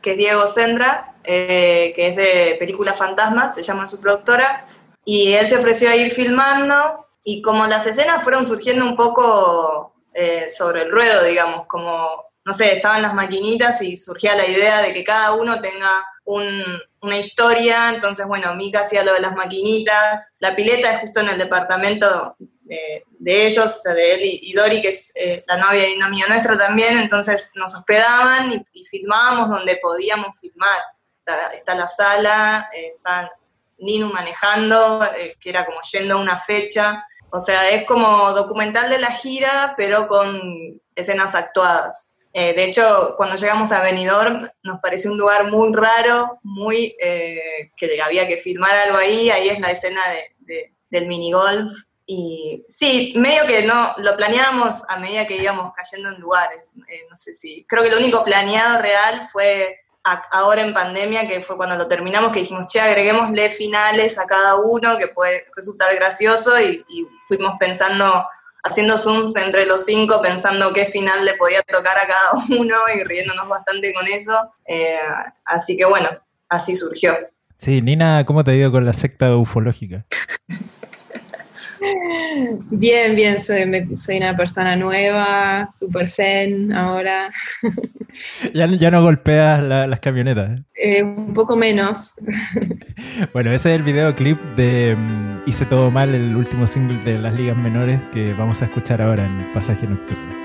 que 0.00 0.12
es 0.12 0.16
Diego 0.16 0.48
Sendra, 0.48 1.14
que 1.22 1.94
es 1.96 2.16
de 2.16 2.56
Película 2.58 2.92
Fantasma, 2.92 3.52
se 3.52 3.62
llama 3.62 3.86
su 3.86 4.00
productora, 4.00 4.64
y 5.04 5.34
él 5.34 5.46
se 5.46 5.56
ofreció 5.56 5.90
a 5.90 5.94
ir 5.94 6.10
filmando 6.10 7.01
y 7.24 7.42
como 7.42 7.66
las 7.66 7.86
escenas 7.86 8.22
fueron 8.22 8.46
surgiendo 8.46 8.84
un 8.84 8.96
poco 8.96 9.94
eh, 10.14 10.48
sobre 10.48 10.82
el 10.82 10.90
ruedo, 10.90 11.24
digamos, 11.24 11.66
como, 11.66 12.26
no 12.44 12.52
sé, 12.52 12.72
estaban 12.72 13.02
las 13.02 13.14
maquinitas 13.14 13.80
y 13.82 13.96
surgía 13.96 14.36
la 14.36 14.46
idea 14.46 14.82
de 14.82 14.92
que 14.92 15.04
cada 15.04 15.32
uno 15.32 15.60
tenga 15.60 16.04
una 16.24 17.18
historia, 17.18 17.90
entonces, 17.90 18.26
bueno, 18.26 18.54
Mika 18.54 18.80
hacía 18.80 19.02
lo 19.02 19.12
de 19.12 19.20
las 19.20 19.34
maquinitas, 19.34 20.32
la 20.38 20.54
pileta 20.54 20.92
es 20.92 21.00
justo 21.00 21.20
en 21.20 21.30
el 21.30 21.38
departamento 21.38 22.36
de, 22.38 23.46
ellos, 23.46 23.76
o 23.76 23.80
sea, 23.80 23.94
de 23.94 24.14
él 24.14 24.20
y, 24.22 24.52
Dori, 24.52 24.80
que 24.80 24.88
es 24.88 25.12
eh, 25.14 25.44
la 25.46 25.56
novia 25.56 25.88
y 25.88 25.96
una 25.96 26.06
amiga 26.06 26.28
nuestra 26.28 26.56
también, 26.56 26.96
entonces 26.98 27.52
nos 27.56 27.74
hospedaban 27.74 28.64
y, 28.72 28.84
filmábamos 28.84 29.48
donde 29.48 29.76
podíamos 29.76 30.38
filmar. 30.38 30.80
O 31.18 31.22
sea, 31.22 31.48
está 31.48 31.74
la 31.74 31.86
sala, 31.86 32.68
eh, 32.74 32.92
está 32.96 33.30
manejando, 34.12 35.00
que 35.40 35.50
era 35.50 35.64
como 35.64 35.80
yendo 35.90 36.14
a 36.14 36.18
una 36.18 36.38
fecha, 36.38 37.04
o 37.34 37.38
sea, 37.38 37.70
es 37.70 37.84
como 37.86 38.32
documental 38.32 38.90
de 38.90 38.98
la 38.98 39.10
gira, 39.10 39.72
pero 39.76 40.06
con 40.06 40.80
escenas 40.94 41.34
actuadas. 41.34 42.12
Eh, 42.34 42.52
de 42.52 42.64
hecho, 42.64 43.14
cuando 43.16 43.36
llegamos 43.36 43.72
a 43.72 43.82
Benidorm 43.82 44.50
nos 44.62 44.80
pareció 44.80 45.10
un 45.10 45.18
lugar 45.18 45.50
muy 45.50 45.72
raro, 45.74 46.38
muy 46.42 46.94
eh, 47.00 47.70
que 47.74 48.00
había 48.02 48.28
que 48.28 48.36
filmar 48.36 48.74
algo 48.74 48.98
ahí. 48.98 49.30
Ahí 49.30 49.48
es 49.48 49.58
la 49.60 49.70
escena 49.70 50.00
de, 50.44 50.74
del 50.90 51.06
minigolf. 51.06 51.72
Y 52.04 52.64
sí, 52.66 53.14
medio 53.16 53.46
que 53.46 53.62
no 53.62 53.94
lo 53.96 54.14
planeábamos 54.14 54.82
a 54.90 54.98
medida 54.98 55.26
que 55.26 55.36
íbamos 55.36 55.72
cayendo 55.74 56.10
en 56.10 56.20
lugares. 56.20 56.72
Eh, 56.88 57.06
no 57.08 57.16
sé 57.16 57.32
si. 57.32 57.64
Creo 57.64 57.82
que 57.82 57.90
lo 57.90 57.96
único 57.98 58.24
planeado 58.24 58.82
real 58.82 59.26
fue 59.32 59.78
ahora 60.04 60.62
en 60.62 60.74
pandemia, 60.74 61.26
que 61.28 61.40
fue 61.40 61.56
cuando 61.56 61.76
lo 61.76 61.88
terminamos, 61.88 62.32
que 62.32 62.40
dijimos, 62.40 62.66
che, 62.66 62.80
agreguémosle 62.80 63.50
finales 63.50 64.18
a 64.18 64.26
cada 64.26 64.56
uno, 64.56 64.98
que 64.98 65.08
puede 65.08 65.46
resultar 65.54 65.94
gracioso, 65.94 66.60
y, 66.60 66.84
fuimos 67.26 67.54
pensando, 67.58 68.26
haciendo 68.64 68.98
zooms 68.98 69.36
entre 69.36 69.66
los 69.66 69.84
cinco, 69.84 70.20
pensando 70.20 70.72
qué 70.72 70.86
final 70.86 71.24
le 71.24 71.34
podía 71.34 71.62
tocar 71.62 71.98
a 71.98 72.06
cada 72.06 72.32
uno 72.58 72.76
y 72.94 73.04
riéndonos 73.04 73.48
bastante 73.48 73.92
con 73.94 74.06
eso. 74.06 74.50
Eh, 74.64 74.98
así 75.44 75.76
que 75.76 75.84
bueno, 75.84 76.08
así 76.48 76.76
surgió. 76.76 77.16
Sí, 77.56 77.80
Nina, 77.80 78.24
¿cómo 78.26 78.42
te 78.42 78.50
ha 78.50 78.54
ido 78.54 78.72
con 78.72 78.84
la 78.84 78.92
secta 78.92 79.36
ufológica? 79.36 80.04
Bien, 82.70 83.14
bien, 83.14 83.38
soy, 83.38 83.62
soy 83.96 84.16
una 84.18 84.36
persona 84.36 84.76
nueva, 84.76 85.68
super 85.70 86.08
zen 86.08 86.72
ahora. 86.72 87.30
Ya, 88.52 88.66
ya 88.66 88.90
no 88.90 89.02
golpeas 89.02 89.62
las 89.62 90.00
camionetas. 90.00 90.50
¿eh? 90.50 90.64
Eh, 90.74 91.02
un 91.02 91.32
poco 91.32 91.56
menos. 91.56 92.14
bueno, 93.32 93.52
ese 93.52 93.70
es 93.70 93.80
el 93.80 93.82
videoclip 93.82 94.38
de 94.56 94.94
mm, 94.96 95.42
Hice 95.46 95.64
todo 95.64 95.90
mal, 95.90 96.14
el 96.14 96.36
último 96.36 96.66
single 96.66 96.98
de 96.98 97.18
las 97.18 97.34
ligas 97.34 97.56
menores 97.56 98.02
que 98.12 98.32
vamos 98.34 98.62
a 98.62 98.66
escuchar 98.66 99.02
ahora 99.02 99.24
en 99.24 99.52
Pasaje 99.52 99.86
Nocturno. 99.86 100.41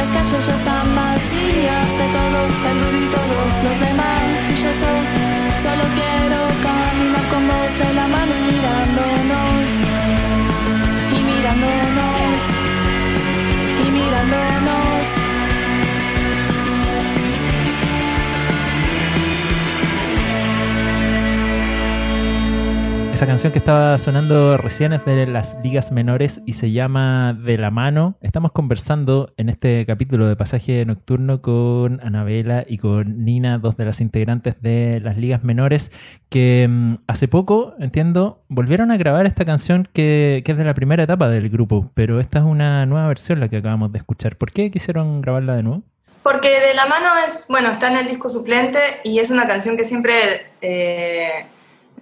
Las 0.00 0.08
calles 0.08 0.46
ya 0.46 0.54
están 0.54 0.96
vacías 0.96 1.88
de 1.98 2.06
todo 2.16 2.38
el 2.46 3.02
y 3.02 3.06
todos 3.16 3.52
los 3.64 3.80
demás. 3.80 4.50
Y 4.50 4.54
yo 4.62 4.70
soy, 4.80 5.04
solo 5.62 5.84
quiero 5.94 6.29
Esa 23.20 23.26
canción 23.26 23.52
que 23.52 23.58
estaba 23.58 23.98
sonando 23.98 24.56
recién 24.56 24.94
es 24.94 25.04
de 25.04 25.26
las 25.26 25.58
ligas 25.62 25.92
menores 25.92 26.40
y 26.46 26.54
se 26.54 26.70
llama 26.70 27.34
De 27.38 27.58
la 27.58 27.70
mano. 27.70 28.16
Estamos 28.22 28.50
conversando 28.50 29.34
en 29.36 29.50
este 29.50 29.84
capítulo 29.84 30.26
de 30.26 30.36
Pasaje 30.36 30.86
Nocturno 30.86 31.42
con 31.42 32.00
Anabela 32.02 32.64
y 32.66 32.78
con 32.78 33.22
Nina, 33.26 33.58
dos 33.58 33.76
de 33.76 33.84
las 33.84 34.00
integrantes 34.00 34.62
de 34.62 35.00
las 35.04 35.18
ligas 35.18 35.44
menores, 35.44 35.92
que 36.30 36.66
mm, 36.66 36.94
hace 37.08 37.28
poco, 37.28 37.74
entiendo, 37.78 38.42
volvieron 38.48 38.90
a 38.90 38.96
grabar 38.96 39.26
esta 39.26 39.44
canción 39.44 39.86
que, 39.92 40.42
es 40.42 40.56
de 40.56 40.64
la 40.64 40.72
primera 40.72 41.02
etapa 41.02 41.28
del 41.28 41.50
grupo, 41.50 41.90
pero 41.92 42.20
esta 42.20 42.38
es 42.38 42.44
una 42.46 42.86
nueva 42.86 43.06
versión 43.08 43.38
la 43.38 43.50
que 43.50 43.58
acabamos 43.58 43.92
de 43.92 43.98
escuchar. 43.98 44.36
¿Por 44.36 44.50
qué 44.50 44.70
quisieron 44.70 45.20
grabarla 45.20 45.56
de 45.56 45.62
nuevo? 45.62 45.82
Porque 46.22 46.48
De 46.48 46.72
la 46.72 46.86
mano 46.86 47.08
es, 47.26 47.44
bueno, 47.50 47.70
está 47.70 47.88
en 47.88 47.98
el 47.98 48.06
disco 48.06 48.30
suplente 48.30 48.78
y 49.04 49.18
es 49.18 49.30
una 49.30 49.46
canción 49.46 49.76
que 49.76 49.84
siempre... 49.84 50.14
Eh, 50.62 51.44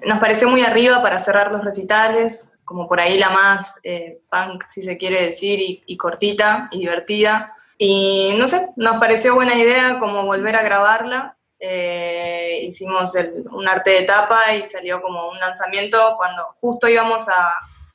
nos 0.07 0.19
pareció 0.19 0.49
muy 0.49 0.63
arriba 0.63 1.03
para 1.03 1.19
cerrar 1.19 1.53
los 1.53 1.65
recitales, 1.65 2.51
como 2.65 2.87
por 2.87 3.01
ahí 3.01 3.19
la 3.19 3.31
más 3.31 3.81
eh, 3.83 4.21
punk, 4.31 4.65
si 4.69 4.83
se 4.83 4.97
quiere 4.97 5.25
decir, 5.25 5.59
y, 5.87 5.97
cortita 5.97 6.69
y 6.71 6.81
divertida. 6.81 7.55
Y 7.79 8.35
no 8.37 8.47
sé, 8.47 8.69
nos 8.77 8.99
pareció 8.99 9.35
buena 9.35 9.55
idea 9.55 9.99
como 9.99 10.25
volver 10.25 10.57
a 10.57 10.63
grabarla. 10.63 11.37
Eh, 11.61 12.61
hicimos 12.65 13.15
un 13.51 13.67
arte 13.67 13.91
de 13.91 14.03
tapa 14.03 14.55
y 14.55 14.63
salió 14.63 15.01
como 15.01 15.29
un 15.31 15.39
lanzamiento 15.41 16.15
cuando 16.17 16.57
justo 16.61 16.89
íbamos 16.89 17.29
a, 17.29 17.49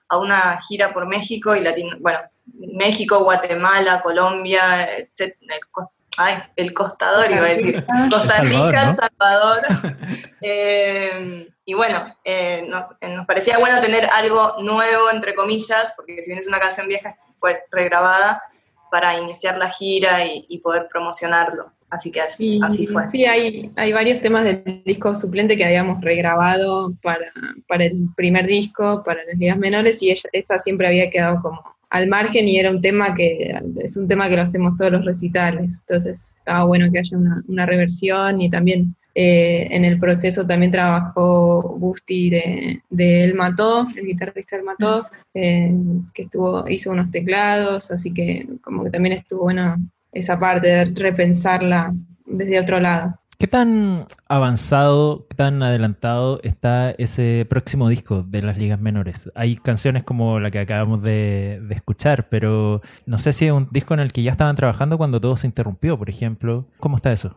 a 0.10 0.18
una 0.18 0.60
gira 0.62 0.94
por 0.94 1.08
México 1.08 1.56
y 1.56 1.62
Latino, 1.62 1.98
bueno, 2.00 2.20
México, 2.54 3.24
Guatemala, 3.24 4.02
Colombia, 4.02 4.98
etc., 4.98 5.36
ay, 6.18 6.36
el 6.56 6.74
costador 6.74 7.32
iba 7.32 7.46
a 7.46 7.50
decir, 7.50 7.86
Costa 8.10 8.42
Rica, 8.42 8.90
El 8.90 8.96
Salvador. 8.96 9.62
Eh, 10.46 11.48
y 11.64 11.74
bueno, 11.74 12.06
eh, 12.26 12.68
eh, 13.00 13.10
nos, 13.10 13.26
parecía 13.26 13.58
bueno 13.60 13.80
tener 13.80 14.10
algo 14.12 14.56
nuevo, 14.62 15.10
entre 15.10 15.34
comillas, 15.34 15.94
porque 15.96 16.22
si 16.22 16.32
bien 16.32 16.40
es 16.40 16.50
una 16.50 16.60
canción 16.60 16.86
vieja, 16.86 17.16
fue 17.38 17.62
regrabada 17.72 18.42
para 18.92 19.18
iniciar 19.18 19.58
la 19.58 19.70
gira 19.70 20.26
y, 20.26 20.58
poder 20.58 20.90
promocionarlo. 20.92 21.72
Así 21.90 22.12
que 22.12 22.20
así, 22.20 22.60
así 22.62 22.88
fue. 22.88 23.10
Sí, 23.10 23.26
hay, 23.26 23.72
hay 23.78 23.94
varios 23.94 24.20
temas 24.20 24.44
del 24.44 24.84
disco 24.84 25.16
suplente 25.16 25.56
que 25.56 25.64
habíamos 25.64 26.02
regrabado 26.02 26.92
para, 27.02 27.32
para 27.70 27.86
el 27.86 28.10
primer 28.18 28.46
disco, 28.46 29.02
para 29.06 29.24
las 29.24 29.38
ligas 29.38 29.58
menores, 29.58 30.04
y 30.04 30.12
esa 30.12 30.58
siempre 30.58 30.88
había 30.88 31.10
quedado 31.10 31.42
como 31.42 31.64
al 31.94 32.08
margen 32.08 32.48
y 32.48 32.58
era 32.58 32.72
un 32.72 32.82
tema 32.82 33.14
que 33.14 33.54
es 33.84 33.98
un 33.98 34.08
tema 34.08 34.28
que 34.28 34.36
lo 34.36 34.42
hacemos 34.42 34.76
todos 34.78 34.92
los 34.94 35.06
recitales, 35.06 35.82
entonces 35.82 36.34
estaba 36.40 36.66
bueno 36.66 36.92
que 36.92 36.98
haya 36.98 37.16
una, 37.48 37.66
reversión 37.68 38.42
y 38.42 38.50
también 38.50 38.96
eh, 39.14 39.68
en 39.70 39.86
el 39.86 40.00
proceso 40.00 40.44
también 40.44 40.72
trabajó 40.72 41.78
Busti 41.78 42.32
de, 42.32 42.82
El 42.90 43.36
Mató, 43.36 43.86
el 43.96 44.08
guitarrista 44.08 44.56
del 44.56 44.66
Mató, 44.66 45.06
eh, 45.36 45.72
que 46.16 46.24
estuvo, 46.24 46.68
hizo 46.68 46.90
unos 46.90 47.12
teclados, 47.12 47.92
así 47.92 48.12
que 48.12 48.48
como 48.64 48.84
que 48.84 48.90
también 48.90 49.14
estuvo 49.14 49.42
bueno 49.42 49.78
esa 50.12 50.40
parte 50.40 50.70
de 50.70 50.86
repensarla 50.86 51.94
desde 52.26 52.60
otro 52.60 52.80
lado. 52.80 53.20
¿Qué 53.44 53.48
tan 53.48 54.06
avanzado, 54.30 55.28
qué 55.30 55.36
tan 55.36 55.62
adelantado 55.62 56.40
está 56.44 56.92
ese 56.92 57.46
próximo 57.50 57.90
disco 57.90 58.24
de 58.26 58.42
las 58.42 58.58
ligas 58.58 58.80
menores? 58.80 59.30
Hay 59.36 59.58
canciones 59.58 60.06
como 60.06 60.40
la 60.40 60.50
que 60.50 60.60
acabamos 60.60 61.04
de, 61.04 61.62
escuchar, 61.72 62.30
pero 62.30 62.82
no 63.06 63.18
sé 63.18 63.34
si 63.34 63.48
es 63.48 63.52
un 63.52 63.68
disco 63.70 63.96
en 63.96 64.00
el 64.00 64.14
que 64.14 64.24
ya 64.24 64.32
estaban 64.32 64.56
trabajando 64.56 64.98
cuando 64.98 65.20
todo 65.20 65.36
se 65.36 65.46
interrumpió, 65.46 66.00
por 66.00 66.10
ejemplo. 66.10 66.70
¿Cómo 66.80 66.96
está 66.96 67.12
eso? 67.12 67.36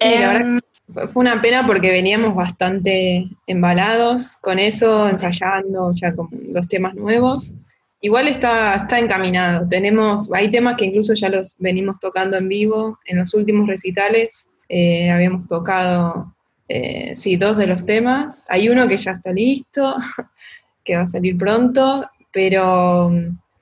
Em, 0.00 0.58
fue 0.88 1.20
una 1.20 1.40
pena 1.40 1.64
porque 1.64 1.92
veníamos 1.92 2.34
bastante 2.34 3.24
embalados 3.46 4.36
con 4.38 4.58
eso, 4.58 5.08
ensayando 5.08 5.92
ya 5.92 6.12
con 6.16 6.30
los 6.48 6.66
temas 6.66 6.96
nuevos. 6.96 7.54
Igual 8.00 8.26
está, 8.26 8.74
está 8.74 8.98
encaminado. 8.98 9.68
Tenemos, 9.68 10.28
hay 10.32 10.50
temas 10.50 10.74
que 10.76 10.86
incluso 10.86 11.14
ya 11.14 11.28
los 11.28 11.54
venimos 11.60 12.00
tocando 12.00 12.36
en 12.36 12.48
vivo 12.48 12.98
en 13.04 13.20
los 13.20 13.34
últimos 13.34 13.68
recitales 13.68 14.48
eh, 14.68 15.10
habíamos 15.10 15.46
tocado, 15.48 16.34
eh, 16.68 17.12
sí, 17.14 17.36
dos 17.36 17.56
de 17.56 17.66
los 17.66 17.84
temas. 17.84 18.46
Hay 18.48 18.68
uno 18.68 18.88
que 18.88 18.96
ya 18.96 19.12
está 19.12 19.32
listo, 19.32 19.96
que 20.84 20.96
va 20.96 21.02
a 21.02 21.06
salir 21.06 21.36
pronto, 21.36 22.08
pero 22.32 23.10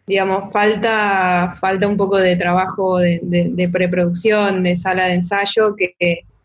digamos, 0.07 0.53
falta, 0.53 1.57
falta 1.61 1.87
un 1.87 1.97
poco 1.97 2.19
de 2.19 2.37
trabajo 2.37 2.99
de, 2.99 3.71
preproducción, 3.73 4.63
de 4.63 4.77
sala 4.77 5.07
de 5.07 5.15
ensayo, 5.15 5.77
que 5.77 5.95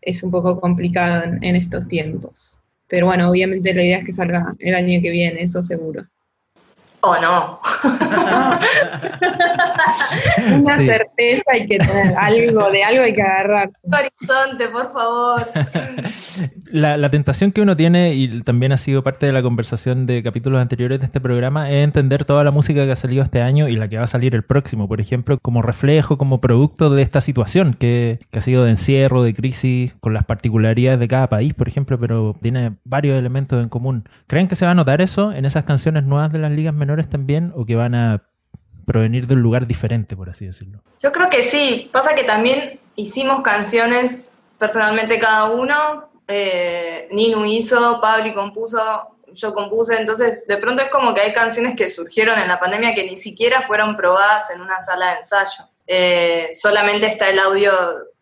es 0.00 0.22
un 0.22 0.30
poco 0.30 0.60
complicado 0.60 1.34
en 1.42 1.56
estos 1.56 1.88
tiempos. 1.88 2.60
Pero 2.88 3.06
bueno, 3.06 3.30
obviamente 3.30 3.74
la 3.74 3.82
idea 3.82 3.98
es 3.98 4.04
que 4.04 4.12
salga 4.12 4.54
el 4.58 4.74
año 4.74 5.00
que 5.02 5.10
viene, 5.10 5.42
eso 5.42 5.62
seguro. 5.62 6.06
¿O 7.00 7.16
no? 7.20 7.60
Una 10.52 10.76
certeza 10.76 11.42
hay 11.52 11.66
que 11.66 11.78
tener, 11.78 12.14
algo, 12.18 12.70
de 12.70 12.82
algo 12.82 13.02
hay 13.02 13.14
que 13.14 13.22
agarrarse. 13.22 13.86
Horizonte, 13.86 14.68
por 14.68 14.92
favor. 14.92 15.48
La, 16.70 17.08
tentación 17.08 17.52
que 17.52 17.62
uno 17.62 17.76
tiene, 17.76 18.14
y 18.14 18.42
también 18.42 18.72
ha 18.72 18.76
sido 18.76 19.02
parte 19.02 19.26
de 19.26 19.32
la 19.32 19.42
conversación 19.42 20.06
de 20.06 20.22
capítulos 20.22 20.60
anteriores 20.60 20.98
de 20.98 21.06
este 21.06 21.20
programa, 21.20 21.70
es 21.70 21.84
entender 21.84 22.24
toda 22.24 22.44
la 22.44 22.50
música 22.50 22.84
que 22.84 22.92
ha 22.92 22.96
salido 22.96 23.22
este 23.22 23.42
año 23.42 23.68
y 23.68 23.76
la 23.76 23.88
que 23.88 23.96
va 23.96 24.04
a 24.04 24.08
salir 24.08 24.34
el 24.34 24.42
próximo, 24.42 24.88
por 24.88 25.00
ejemplo, 25.00 25.38
como 25.40 25.62
reflejo, 25.62 26.18
como 26.18 26.40
producto 26.40 26.90
de 26.90 27.02
esta 27.02 27.20
situación 27.20 27.74
que, 27.74 28.18
que 28.30 28.40
ha 28.40 28.42
sido 28.42 28.64
de 28.64 28.70
encierro, 28.70 29.22
de 29.22 29.34
crisis, 29.34 29.94
con 30.00 30.12
las 30.12 30.24
particularidades 30.24 31.00
de 31.00 31.08
cada 31.08 31.28
país, 31.28 31.54
por 31.54 31.68
ejemplo, 31.68 31.98
pero 31.98 32.36
tiene 32.42 32.72
varios 32.84 33.16
elementos 33.16 33.62
en 33.62 33.68
común. 33.68 34.08
¿Creen 34.26 34.48
que 34.48 34.56
se 34.56 34.66
va 34.66 34.72
a 34.72 34.74
notar 34.74 35.00
eso 35.00 35.32
en 35.32 35.44
esas 35.44 35.64
canciones 35.64 36.04
nuevas 36.04 36.32
de 36.32 36.38
las 36.38 36.50
ligas 36.50 36.74
menores? 36.74 36.87
También 37.08 37.52
o 37.54 37.64
que 37.64 37.76
van 37.76 37.94
a 37.94 38.22
provenir 38.86 39.26
de 39.26 39.34
un 39.34 39.42
lugar 39.42 39.66
diferente, 39.66 40.16
por 40.16 40.30
así 40.30 40.46
decirlo? 40.46 40.82
Yo 41.00 41.12
creo 41.12 41.28
que 41.28 41.42
sí. 41.42 41.90
Pasa 41.92 42.14
que 42.14 42.24
también 42.24 42.80
hicimos 42.96 43.42
canciones 43.42 44.32
personalmente 44.58 45.18
cada 45.18 45.44
uno. 45.44 46.10
Eh, 46.26 47.08
Ninu 47.12 47.44
hizo, 47.44 48.00
Pablo 48.00 48.34
compuso, 48.34 48.80
yo 49.32 49.54
compuse. 49.54 49.96
Entonces, 49.96 50.46
de 50.46 50.56
pronto 50.56 50.82
es 50.82 50.88
como 50.88 51.14
que 51.14 51.20
hay 51.20 51.32
canciones 51.32 51.76
que 51.76 51.88
surgieron 51.88 52.38
en 52.38 52.48
la 52.48 52.58
pandemia 52.58 52.94
que 52.94 53.04
ni 53.04 53.16
siquiera 53.16 53.62
fueron 53.62 53.96
probadas 53.96 54.50
en 54.50 54.60
una 54.60 54.80
sala 54.80 55.12
de 55.12 55.18
ensayo. 55.18 55.64
Eh, 55.86 56.48
solamente 56.50 57.06
está 57.06 57.28
el 57.28 57.38
audio 57.38 57.72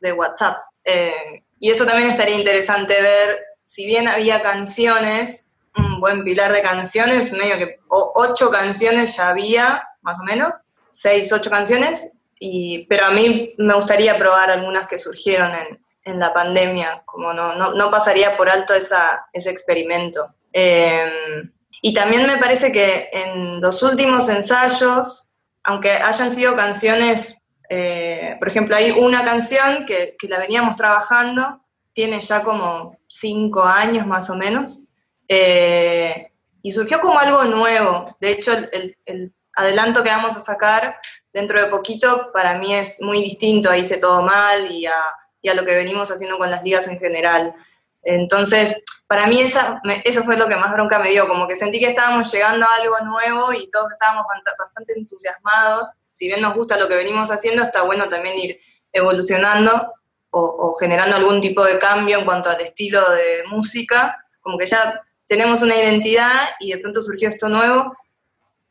de 0.00 0.12
WhatsApp. 0.12 0.58
Eh, 0.84 1.42
y 1.58 1.70
eso 1.70 1.86
también 1.86 2.10
estaría 2.10 2.36
interesante 2.36 3.00
ver, 3.00 3.40
si 3.64 3.86
bien 3.86 4.08
había 4.08 4.42
canciones 4.42 5.45
un 5.76 6.00
buen 6.00 6.24
pilar 6.24 6.52
de 6.52 6.62
canciones, 6.62 7.32
medio 7.32 7.56
que 7.58 7.80
ocho 7.88 8.50
canciones 8.50 9.16
ya 9.16 9.28
había, 9.28 9.82
más 10.02 10.18
o 10.20 10.24
menos, 10.24 10.56
seis, 10.90 11.32
ocho 11.32 11.50
canciones, 11.50 12.10
y, 12.38 12.86
pero 12.86 13.06
a 13.06 13.10
mí 13.10 13.54
me 13.58 13.74
gustaría 13.74 14.18
probar 14.18 14.50
algunas 14.50 14.88
que 14.88 14.98
surgieron 14.98 15.52
en, 15.52 15.80
en 16.06 16.20
la 16.20 16.32
pandemia, 16.32 17.02
como 17.04 17.32
no, 17.32 17.54
no, 17.54 17.72
no, 17.72 17.90
pasaría 17.90 18.36
por 18.36 18.48
alto 18.48 18.74
esa, 18.74 19.26
ese 19.32 19.50
experimento. 19.50 20.34
Em, 20.52 21.50
Y 21.82 21.92
también 21.92 22.26
me 22.26 22.38
parece 22.38 22.72
que 22.72 23.10
en 23.12 23.60
los 23.60 23.82
últimos 23.82 24.28
ensayos, 24.28 25.30
aunque 25.62 25.90
hayan 25.90 26.30
sido 26.30 26.56
canciones, 26.56 27.38
eh, 27.68 28.36
por 28.38 28.48
ejemplo, 28.48 28.76
hay 28.76 28.92
una 28.92 29.24
canción 29.24 29.84
que, 29.84 30.16
la 30.28 30.38
veníamos 30.38 30.76
trabajando, 30.76 31.60
tiene 31.92 32.20
ya 32.20 32.42
como 32.42 32.96
cinco 33.08 33.64
años 33.64 34.06
más 34.06 34.30
o 34.30 34.36
menos, 34.36 34.82
eh, 35.28 36.32
y 36.62 36.70
surgió 36.72 37.00
como 37.00 37.18
algo 37.18 37.44
nuevo. 37.44 38.16
De 38.20 38.30
hecho, 38.30 38.52
el, 38.52 39.32
adelanto 39.58 40.02
que 40.02 40.10
vamos 40.10 40.36
a 40.36 40.40
sacar 40.40 40.98
dentro 41.32 41.58
de 41.58 41.68
poquito 41.68 42.30
para 42.30 42.58
mí 42.58 42.74
es 42.74 43.00
muy 43.00 43.22
distinto 43.22 43.70
a 43.70 43.78
Hice 43.78 43.96
Todo 43.96 44.20
Mal 44.20 44.70
y 44.70 44.84
a, 44.84 44.92
y 45.40 45.48
a 45.48 45.54
lo 45.54 45.64
que 45.64 45.74
venimos 45.74 46.10
haciendo 46.10 46.36
con 46.36 46.50
las 46.50 46.62
ligas 46.62 46.86
en 46.88 46.98
general. 46.98 47.54
Entonces, 48.02 48.82
para 49.06 49.26
mí 49.26 49.40
esa, 49.40 49.80
eso 50.04 50.24
fue 50.24 50.36
lo 50.36 50.48
que 50.48 50.56
más 50.56 50.72
bronca 50.72 50.98
me 50.98 51.10
dio, 51.10 51.28
como 51.28 51.46
que 51.46 51.56
sentí 51.56 51.78
que 51.78 51.88
estábamos 51.88 52.32
llegando 52.32 52.66
a 52.66 52.82
algo 52.82 52.98
nuevo 53.00 53.52
y 53.52 53.70
todos 53.70 53.90
estábamos 53.92 54.24
bastante 54.58 54.94
entusiasmados. 54.96 55.94
Si 56.10 56.26
bien 56.26 56.40
nos 56.40 56.54
gusta 56.54 56.76
lo 56.76 56.88
que 56.88 56.96
venimos 56.96 57.30
haciendo, 57.30 57.62
está 57.62 57.82
bueno 57.82 58.08
también 58.08 58.38
ir 58.38 58.58
evolucionando 58.92 59.92
o, 60.30 60.74
generando 60.78 61.16
algún 61.16 61.40
tipo 61.40 61.64
de 61.64 61.78
cambio 61.78 62.18
en 62.18 62.24
cuanto 62.24 62.50
al 62.50 62.60
estilo 62.60 63.10
de 63.10 63.44
música, 63.48 64.18
como 64.40 64.58
que 64.58 64.66
ya 64.66 65.00
tenemos 65.26 65.62
una 65.62 65.76
identidad 65.76 66.50
y 66.60 66.72
de 66.72 66.78
pronto 66.78 67.02
surgió 67.02 67.28
esto 67.28 67.48
nuevo 67.48 67.96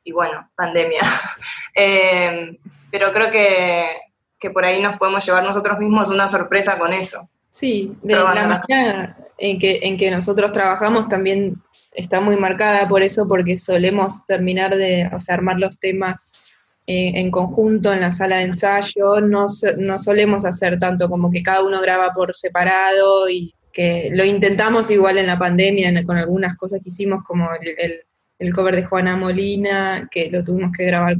y 0.03 0.11
bueno, 0.11 0.49
pandemia. 0.55 1.01
Eh, 1.77 2.57
pero 2.89 3.11
creo 3.11 3.29
que, 3.29 3.85
que 4.39 4.49
por 4.49 4.63
ahí 4.63 4.81
nos 4.81 4.95
podemos 4.95 5.25
llevar 5.25 5.43
nosotros 5.43 5.77
mismos 5.77 6.09
una 6.09 6.25
sorpresa 6.25 6.79
con 6.79 6.93
eso. 6.93 7.29
Sí, 7.49 7.91
de 8.01 8.15
la 8.15 8.23
manera 8.23 8.63
en 9.37 9.59
que, 9.59 9.79
en 9.83 9.97
que 9.97 10.11
nosotros 10.11 10.51
trabajamos 10.51 11.09
también 11.09 11.61
está 11.91 12.21
muy 12.21 12.37
marcada 12.37 12.87
por 12.87 13.01
eso, 13.01 13.27
porque 13.27 13.57
solemos 13.57 14.25
terminar 14.25 14.75
de, 14.75 15.09
o 15.13 15.19
sea, 15.19 15.35
armar 15.35 15.57
los 15.57 15.77
temas 15.79 16.47
eh, 16.87 17.13
en 17.15 17.31
conjunto 17.31 17.91
en 17.91 18.01
la 18.01 18.11
sala 18.11 18.37
de 18.37 18.43
ensayo, 18.43 19.21
no, 19.21 19.45
no 19.77 19.97
solemos 19.97 20.45
hacer 20.45 20.79
tanto 20.79 21.09
como 21.09 21.31
que 21.31 21.43
cada 21.43 21.63
uno 21.63 21.81
graba 21.81 22.13
por 22.13 22.35
separado 22.35 23.29
y 23.29 23.53
que 23.75 24.09
lo 24.13 24.23
intentamos 24.23 24.89
igual 24.89 25.17
en 25.17 25.27
la 25.27 25.37
pandemia 25.37 26.05
con 26.05 26.15
algunas 26.15 26.55
cosas 26.55 26.79
que 26.81 26.87
hicimos 26.87 27.25
como 27.25 27.49
el, 27.61 28.05
el, 28.39 28.53
cover 28.53 28.73
de 28.73 28.85
Juana 28.85 29.17
Molina, 29.17 30.07
que 30.09 30.31
lo 30.31 30.45
tuvimos 30.45 30.71
que 30.71 30.85
grabar 30.85 31.17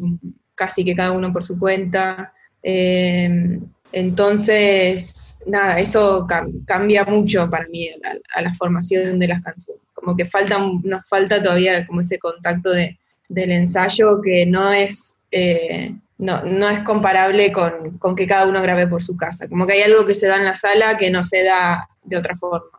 casi 0.56 0.86
que 0.86 0.96
cada 0.96 1.12
uno 1.12 1.34
por 1.34 1.44
su 1.44 1.60
cuenta. 1.60 2.34
Eh, 2.64 3.60
entonces, 3.92 5.40
nada, 5.46 5.80
eso 5.80 6.26
cambia 6.66 7.04
mucho 7.04 7.50
para 7.50 7.68
mí 7.68 7.90
a 8.34 8.42
la, 8.42 8.54
formación 8.54 9.20
de 9.20 9.28
las 9.28 9.42
canciones. 9.42 9.84
Como 9.94 10.16
que 10.16 10.24
falta, 10.24 10.58
nos 10.82 11.06
falta 11.10 11.44
todavía 11.44 11.86
como 11.86 12.00
ese 12.00 12.18
contacto 12.20 12.72
de, 12.72 12.98
del 13.28 13.52
ensayo 13.52 14.22
que 14.22 14.46
no 14.46 14.72
es, 14.72 15.18
eh, 15.30 15.94
no, 16.18 16.42
no, 16.44 16.70
es 16.70 16.80
comparable 16.82 17.52
con, 17.52 17.98
con, 17.98 18.16
que 18.16 18.28
cada 18.28 18.48
uno 18.48 18.62
grabe 18.62 18.88
por 18.88 19.04
su 19.04 19.18
casa. 19.18 19.48
Como 19.48 19.68
que 19.68 19.74
hay 19.74 19.82
algo 19.82 20.06
que 20.06 20.16
se 20.16 20.28
da 20.28 20.38
en 20.38 20.46
la 20.46 20.56
sala 20.56 20.98
que 20.98 21.12
no 21.12 21.24
se 21.24 21.44
da 21.44 21.90
de 22.04 22.18
otra 22.18 22.36
forma. 22.36 22.76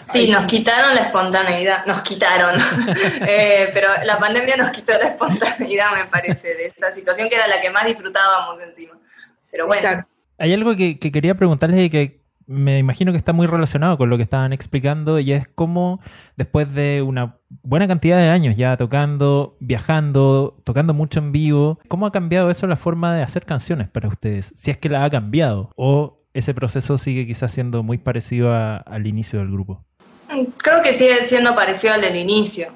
Sí, 0.00 0.28
nos 0.28 0.46
quitaron 0.46 0.94
la 0.94 1.02
espontaneidad, 1.02 1.86
nos 1.86 2.02
quitaron, 2.02 2.56
eh, 3.26 3.70
pero 3.72 3.88
la 4.04 4.18
pandemia 4.18 4.56
nos 4.56 4.70
quitó 4.70 4.92
la 4.92 5.08
espontaneidad, 5.08 5.92
me 5.96 6.06
parece, 6.06 6.54
de 6.54 6.66
esa 6.66 6.92
situación 6.92 7.28
que 7.28 7.36
era 7.36 7.46
la 7.46 7.60
que 7.60 7.70
más 7.70 7.84
disfrutábamos 7.84 8.60
encima. 8.62 8.98
Pero 9.50 9.66
bueno. 9.66 10.04
Hay 10.38 10.52
algo 10.52 10.74
que, 10.74 10.98
quería 10.98 11.34
preguntarles 11.36 11.80
y 11.80 11.90
que 11.90 12.21
me 12.46 12.78
imagino 12.78 13.12
que 13.12 13.18
está 13.18 13.32
muy 13.32 13.46
relacionado 13.46 13.96
con 13.98 14.10
lo 14.10 14.16
que 14.16 14.22
estaban 14.22 14.52
explicando 14.52 15.18
y 15.18 15.32
es 15.32 15.48
cómo 15.48 16.00
después 16.36 16.72
de 16.74 17.02
una 17.02 17.36
buena 17.62 17.88
cantidad 17.88 18.18
de 18.18 18.28
años 18.28 18.56
ya 18.56 18.76
tocando, 18.76 19.56
viajando, 19.60 20.58
tocando 20.64 20.94
mucho 20.94 21.20
en 21.20 21.32
vivo, 21.32 21.78
¿cómo 21.88 22.06
ha 22.06 22.12
cambiado 22.12 22.50
eso 22.50 22.66
la 22.66 22.76
forma 22.76 23.14
de 23.14 23.22
hacer 23.22 23.44
canciones 23.44 23.88
para 23.88 24.08
ustedes? 24.08 24.52
Si 24.56 24.70
es 24.70 24.78
que 24.78 24.88
la 24.88 25.04
ha 25.04 25.10
cambiado 25.10 25.70
o 25.76 26.22
ese 26.34 26.54
proceso 26.54 26.98
sigue 26.98 27.26
quizás 27.26 27.52
siendo 27.52 27.82
muy 27.82 27.98
parecido 27.98 28.54
al 28.54 29.06
inicio 29.06 29.38
del 29.38 29.50
grupo. 29.50 29.84
Creo 30.58 30.82
que 30.82 30.94
sigue 30.94 31.26
siendo 31.26 31.54
parecido 31.54 31.92
al 31.92 32.00
del 32.00 32.16
inicio, 32.16 32.72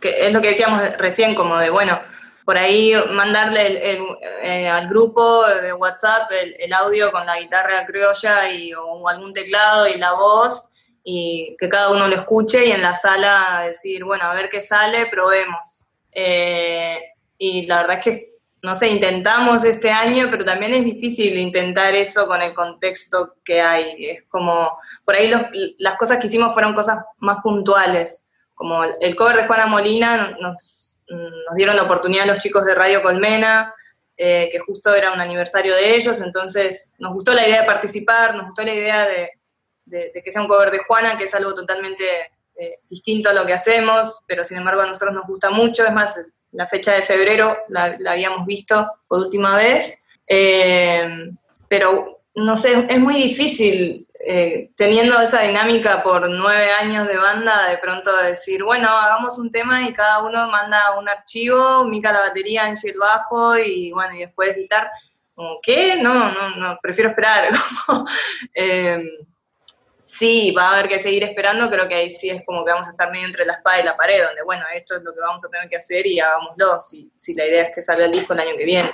que 0.00 0.26
es 0.26 0.32
lo 0.32 0.40
que 0.40 0.48
decíamos 0.48 0.80
recién, 0.98 1.34
como 1.34 1.56
de, 1.56 1.70
bueno, 1.70 1.98
por 2.44 2.58
ahí 2.58 2.94
mandarle 3.12 3.98
eh, 4.42 4.68
al 4.68 4.88
grupo 4.88 5.46
de 5.46 5.72
WhatsApp 5.72 6.30
el, 6.58 6.72
audio 6.72 7.10
con 7.12 7.26
la 7.26 7.38
guitarra 7.38 7.84
criolla 7.84 8.50
y, 8.50 8.72
o 8.74 9.08
algún 9.08 9.32
teclado 9.32 9.86
y 9.86 9.98
la 9.98 10.12
voz 10.14 10.70
y 11.04 11.56
que 11.58 11.68
cada 11.68 11.90
uno 11.90 12.08
lo 12.08 12.16
escuche 12.16 12.66
y 12.66 12.72
en 12.72 12.82
la 12.82 12.94
sala 12.94 13.62
decir, 13.66 14.04
bueno, 14.04 14.24
a 14.24 14.34
ver 14.34 14.48
qué 14.48 14.60
sale, 14.60 15.06
probemos. 15.06 15.86
Eh, 16.12 17.00
y 17.38 17.66
la 17.66 17.82
verdad 17.82 17.98
es 17.98 18.04
que, 18.04 18.30
no 18.62 18.74
sé, 18.74 18.88
intentamos 18.88 19.64
este 19.64 19.90
año, 19.90 20.28
pero 20.30 20.44
también 20.44 20.74
es 20.74 20.84
difícil 20.84 21.38
intentar 21.38 21.94
eso 21.94 22.26
con 22.26 22.42
el 22.42 22.52
contexto 22.52 23.36
que 23.44 23.60
hay. 23.60 23.94
Es 23.98 24.24
como, 24.28 24.78
por 25.04 25.14
ahí 25.14 25.32
las 25.78 25.96
cosas 25.96 26.18
que 26.18 26.26
hicimos 26.26 26.52
fueron 26.52 26.74
cosas 26.74 26.98
más 27.18 27.38
puntuales, 27.42 28.24
como 28.54 28.84
el 28.84 29.16
cover 29.16 29.36
de 29.36 29.46
Juana 29.46 29.66
Molina 29.66 30.36
nos 30.38 30.89
nos 31.10 31.56
dieron 31.56 31.76
la 31.76 31.82
oportunidad 31.82 32.26
los 32.26 32.38
chicos 32.38 32.64
de 32.64 32.74
Radio 32.74 33.02
Colmena, 33.02 33.74
eh, 34.16 34.48
que 34.52 34.58
justo 34.58 34.94
era 34.94 35.12
un 35.12 35.20
aniversario 35.20 35.74
de 35.74 35.96
ellos, 35.96 36.20
entonces 36.20 36.92
nos 36.98 37.14
gustó 37.14 37.32
la 37.32 37.46
idea 37.46 37.62
de 37.62 37.66
participar, 37.66 38.34
nos 38.34 38.46
gustó 38.46 38.62
la 38.62 38.74
idea 38.74 39.06
de, 39.06 39.30
que 39.88 40.30
sea 40.30 40.42
un 40.42 40.48
cover 40.48 40.70
de 40.70 40.80
Juana, 40.86 41.16
que 41.16 41.24
es 41.24 41.34
algo 41.34 41.54
totalmente 41.54 42.04
eh, 42.54 42.80
distinto 42.88 43.30
a 43.30 43.32
lo 43.32 43.46
que 43.46 43.54
hacemos, 43.54 44.20
pero 44.26 44.44
sin 44.44 44.58
embargo 44.58 44.82
a 44.82 44.86
nosotros 44.86 45.14
nos 45.14 45.26
gusta 45.26 45.50
mucho, 45.50 45.86
es 45.86 45.92
más, 45.92 46.20
la 46.52 46.66
fecha 46.66 46.92
de 46.94 47.02
febrero 47.02 47.56
la, 47.68 47.96
habíamos 48.08 48.44
visto 48.44 48.90
por 49.08 49.20
última 49.20 49.56
vez, 49.56 49.98
eh, 50.26 51.30
pero 51.68 52.20
no 52.34 52.56
sé, 52.56 52.86
es 52.88 52.98
muy 52.98 53.14
difícil 53.14 54.06
eh, 54.22 54.70
teniendo 54.76 55.18
esa 55.20 55.40
dinámica 55.40 56.02
por 56.02 56.28
nueve 56.28 56.70
años 56.72 57.08
de 57.08 57.16
banda, 57.16 57.68
de 57.70 57.78
pronto 57.78 58.14
decir, 58.18 58.62
bueno, 58.62 58.88
hagamos 58.88 59.38
un 59.38 59.50
tema 59.50 59.82
y 59.88 59.94
cada 59.94 60.22
uno 60.22 60.46
manda 60.48 60.98
un 60.98 61.08
archivo, 61.08 61.84
Mica 61.84 62.12
la 62.12 62.20
batería, 62.20 62.64
Angie 62.64 62.90
el 62.90 62.98
bajo 62.98 63.56
y 63.56 63.92
bueno, 63.92 64.14
y 64.14 64.18
después 64.18 64.50
editar. 64.50 64.90
¿qué? 65.62 65.96
No, 65.96 66.30
no, 66.30 66.56
no, 66.56 66.78
prefiero 66.82 67.10
esperar. 67.10 67.48
Em, 68.54 69.08
sí, 70.04 70.52
va 70.52 70.68
a 70.68 70.72
haber 70.74 70.88
que 70.88 70.98
seguir 70.98 71.24
esperando, 71.24 71.70
creo 71.70 71.88
que 71.88 71.94
ahí 71.94 72.10
sí 72.10 72.28
es 72.28 72.44
como 72.44 72.64
que 72.64 72.72
vamos 72.72 72.88
a 72.88 72.90
estar 72.90 73.10
medio 73.10 73.26
entre 73.26 73.46
la 73.46 73.54
espada 73.54 73.80
y 73.80 73.84
la 73.84 73.96
pared, 73.96 74.22
donde 74.22 74.42
bueno, 74.42 74.64
esto 74.74 74.96
es 74.96 75.02
lo 75.02 75.14
que 75.14 75.20
vamos 75.20 75.42
a 75.44 75.48
tener 75.48 75.68
que 75.68 75.76
hacer 75.76 76.06
y 76.06 76.20
hagámoslo, 76.20 76.78
si, 76.78 77.10
si 77.14 77.32
la 77.34 77.46
idea 77.46 77.62
es 77.64 77.74
que 77.74 77.80
salga 77.80 78.04
el 78.04 78.12
disco 78.12 78.34
el 78.34 78.40
año 78.40 78.56
que 78.56 78.64
viene. 78.64 78.90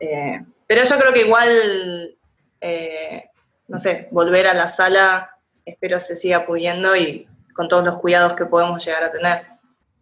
Eh, 0.00 0.40
pero 0.66 0.84
yo 0.84 0.98
creo 0.98 1.12
que 1.12 1.20
igual 1.20 2.16
eh, 2.60 3.30
no 3.68 3.78
sé, 3.78 4.08
volver 4.10 4.46
a 4.46 4.54
la 4.54 4.68
sala, 4.68 5.38
espero 5.64 6.00
se 6.00 6.16
siga 6.16 6.46
pudiendo 6.46 6.94
y 6.96 7.28
con 7.54 7.68
todos 7.68 7.84
los 7.84 7.96
cuidados 7.98 8.34
que 8.34 8.46
podemos 8.46 8.84
llegar 8.84 9.04
a 9.04 9.12
tener. 9.12 9.54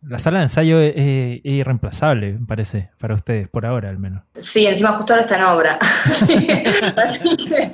La 0.04 0.18
sala 0.18 0.40
de 0.40 0.46
ensayo 0.46 0.80
es, 0.80 0.94
irreemplazable, 1.44 2.32
me 2.32 2.46
parece, 2.46 2.90
para 2.98 3.14
ustedes, 3.14 3.48
por 3.48 3.64
ahora 3.64 3.88
al 3.88 3.98
menos. 3.98 4.24
Sí, 4.36 4.66
encima 4.66 4.94
justo 4.94 5.12
ahora 5.12 5.20
está 5.20 5.36
en 5.36 5.44
obra. 5.44 5.78
Así 6.96 7.36
que 7.36 7.72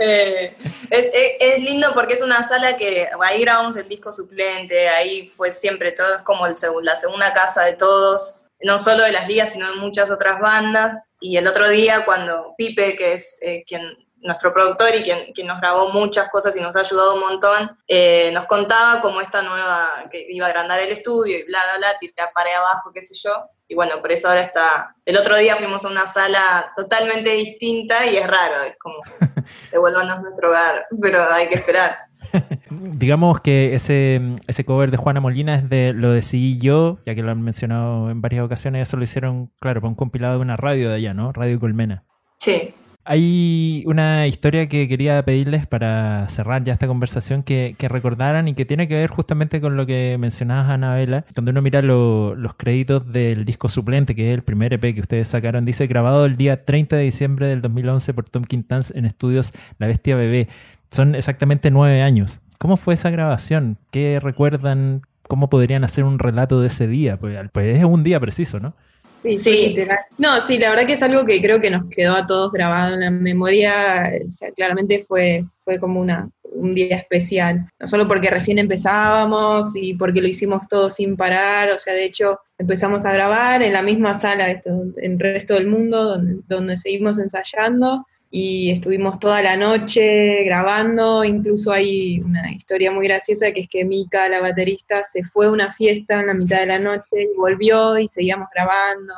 eh, 0.00 0.56
es, 0.90 1.62
lindo 1.62 1.92
porque 1.94 2.14
es 2.14 2.22
una 2.22 2.42
sala 2.42 2.76
que 2.76 3.08
ahí 3.22 3.42
grabamos 3.42 3.76
el 3.76 3.88
disco 3.88 4.10
suplente, 4.10 4.88
ahí 4.88 5.28
fue 5.28 5.52
siempre 5.52 5.92
todo, 5.92 6.16
es 6.16 6.22
como 6.22 6.46
el, 6.46 6.54
la 6.82 6.96
segunda 6.96 7.32
casa 7.32 7.62
de 7.62 7.74
todos, 7.74 8.40
no 8.60 8.76
solo 8.76 9.04
de 9.04 9.12
las 9.12 9.28
ligas, 9.28 9.52
sino 9.52 9.72
de 9.72 9.80
muchas 9.80 10.10
otras 10.10 10.40
bandas. 10.40 11.10
Y 11.20 11.36
el 11.36 11.46
otro 11.46 11.68
día 11.68 12.04
cuando 12.04 12.54
Pipe, 12.58 12.96
que 12.96 13.14
es 13.14 13.38
eh, 13.40 13.62
quien 13.68 13.82
nuestro 14.20 14.52
productor 14.52 14.94
y 14.94 15.02
quien, 15.02 15.32
quien, 15.32 15.46
nos 15.46 15.60
grabó 15.60 15.90
muchas 15.90 16.28
cosas 16.28 16.56
y 16.56 16.60
nos 16.60 16.76
ha 16.76 16.80
ayudado 16.80 17.14
un 17.14 17.20
montón, 17.20 17.76
eh, 17.86 18.30
nos 18.32 18.46
contaba 18.46 19.00
cómo 19.00 19.20
esta 19.20 19.42
nueva, 19.42 20.06
que 20.10 20.26
iba 20.28 20.46
a 20.46 20.50
agrandar 20.50 20.80
el 20.80 20.90
estudio 20.90 21.38
y 21.38 21.44
bla, 21.44 21.60
bla, 21.64 21.78
bla, 21.78 21.98
tirar 21.98 22.30
pared 22.34 22.54
abajo, 22.54 22.90
qué 22.92 23.02
sé 23.02 23.14
yo. 23.14 23.46
Y 23.70 23.74
bueno, 23.74 24.00
por 24.00 24.10
eso 24.10 24.28
ahora 24.28 24.42
está. 24.42 24.96
El 25.04 25.16
otro 25.18 25.36
día 25.36 25.56
fuimos 25.56 25.84
a 25.84 25.88
una 25.88 26.06
sala 26.06 26.72
totalmente 26.74 27.30
distinta 27.30 28.06
y 28.06 28.16
es 28.16 28.26
raro, 28.26 28.62
es 28.62 28.78
como 28.78 28.96
devuélvanos 29.70 30.22
nuestro 30.22 30.48
hogar, 30.48 30.86
pero 31.00 31.30
hay 31.30 31.48
que 31.48 31.56
esperar. 31.56 31.98
Digamos 32.70 33.40
que 33.40 33.74
ese, 33.74 34.20
ese 34.46 34.64
cover 34.64 34.90
de 34.90 34.96
Juana 34.96 35.20
Molina 35.20 35.56
es 35.56 35.68
de 35.68 35.92
lo 35.94 36.10
decidí 36.10 36.58
yo, 36.58 36.98
ya 37.04 37.14
que 37.14 37.22
lo 37.22 37.30
han 37.30 37.42
mencionado 37.42 38.10
en 38.10 38.20
varias 38.20 38.44
ocasiones, 38.44 38.88
eso 38.88 38.96
lo 38.96 39.04
hicieron, 39.04 39.52
claro, 39.60 39.80
para 39.80 39.90
un 39.90 39.94
compilado 39.94 40.34
de 40.34 40.40
una 40.40 40.56
radio 40.56 40.88
de 40.88 40.96
allá, 40.96 41.14
¿no? 41.14 41.32
Radio 41.32 41.60
Colmena. 41.60 42.04
Sí. 42.38 42.74
Hay 43.10 43.84
una 43.86 44.26
historia 44.26 44.68
que 44.68 44.86
quería 44.86 45.24
pedirles 45.24 45.66
para 45.66 46.28
cerrar 46.28 46.62
ya 46.62 46.74
esta 46.74 46.86
conversación 46.86 47.42
que, 47.42 47.74
recordaran 47.80 48.48
y 48.48 48.52
que 48.52 48.66
tiene 48.66 48.86
que 48.86 48.96
ver 48.96 49.08
justamente 49.08 49.62
con 49.62 49.78
lo 49.78 49.86
que 49.86 50.18
mencionabas, 50.20 50.68
Anabela. 50.68 51.24
Cuando 51.32 51.52
uno 51.52 51.62
mira 51.62 51.80
los 51.80 52.54
créditos 52.58 53.10
del 53.10 53.46
disco 53.46 53.70
suplente, 53.70 54.14
que 54.14 54.30
es 54.30 54.34
el 54.34 54.42
primer 54.42 54.74
EP 54.74 54.94
que 54.94 55.00
ustedes 55.00 55.26
sacaron, 55.26 55.64
dice 55.64 55.86
grabado 55.86 56.26
el 56.26 56.36
día 56.36 56.66
30 56.66 56.96
de 56.96 57.04
diciembre 57.04 57.46
del 57.46 57.62
2011 57.62 58.12
por 58.12 58.28
Tom 58.28 58.44
Quintans 58.44 58.92
en 58.94 59.06
estudios 59.06 59.52
La 59.78 59.86
Bestia 59.86 60.14
Bebé. 60.14 60.48
Son 60.90 61.14
exactamente 61.14 61.70
nueve 61.70 62.02
años. 62.02 62.40
¿Cómo 62.58 62.76
fue 62.76 62.92
esa 62.92 63.08
grabación? 63.08 63.78
¿Qué 63.90 64.20
recuerdan? 64.22 65.00
cómo 65.28 65.50
podrían 65.50 65.84
hacer 65.84 66.04
un 66.04 66.18
relato 66.18 66.60
de 66.60 66.66
ese 66.68 66.88
día, 66.88 67.18
pues, 67.18 67.38
pues 67.52 67.76
es 67.76 67.84
un 67.84 68.02
día 68.02 68.18
preciso, 68.18 68.60
¿no? 68.60 68.74
Sí, 69.22 69.36
sí. 69.36 69.76
No, 70.16 70.40
sí, 70.40 70.58
la 70.58 70.70
verdad 70.70 70.86
que 70.86 70.92
es 70.92 71.02
algo 71.02 71.24
que 71.24 71.40
creo 71.42 71.60
que 71.60 71.70
nos 71.70 71.88
quedó 71.90 72.14
a 72.14 72.26
todos 72.26 72.52
grabado 72.52 72.94
en 72.94 73.00
la 73.00 73.10
memoria. 73.10 74.12
O 74.26 74.30
sea, 74.30 74.52
claramente 74.52 75.02
fue, 75.02 75.44
fue 75.64 75.78
como 75.80 76.00
una, 76.00 76.30
un 76.44 76.74
día 76.74 76.98
especial. 76.98 77.68
No 77.78 77.86
solo 77.86 78.06
porque 78.06 78.30
recién 78.30 78.58
empezábamos 78.58 79.74
y 79.74 79.94
porque 79.94 80.20
lo 80.20 80.28
hicimos 80.28 80.68
todo 80.68 80.88
sin 80.88 81.16
parar. 81.16 81.72
O 81.72 81.78
sea, 81.78 81.94
de 81.94 82.04
hecho, 82.04 82.38
empezamos 82.58 83.04
a 83.04 83.12
grabar 83.12 83.62
en 83.62 83.72
la 83.72 83.82
misma 83.82 84.14
sala 84.14 84.50
en 84.50 84.94
el 85.02 85.18
resto 85.18 85.54
del 85.54 85.66
mundo, 85.66 86.04
donde, 86.04 86.42
donde 86.46 86.76
seguimos 86.76 87.18
ensayando 87.18 88.06
y 88.30 88.70
estuvimos 88.70 89.18
toda 89.18 89.40
la 89.42 89.56
noche 89.56 90.44
grabando, 90.44 91.24
incluso 91.24 91.72
hay 91.72 92.20
una 92.20 92.52
historia 92.52 92.92
muy 92.92 93.06
graciosa 93.06 93.52
que 93.52 93.60
es 93.60 93.68
que 93.68 93.84
Mika, 93.84 94.28
la 94.28 94.40
baterista, 94.40 95.02
se 95.02 95.24
fue 95.24 95.46
a 95.46 95.50
una 95.50 95.72
fiesta 95.72 96.20
en 96.20 96.26
la 96.26 96.34
mitad 96.34 96.60
de 96.60 96.66
la 96.66 96.78
noche 96.78 97.08
y 97.12 97.36
volvió 97.36 97.98
y 97.98 98.06
seguíamos 98.06 98.48
grabando, 98.54 99.14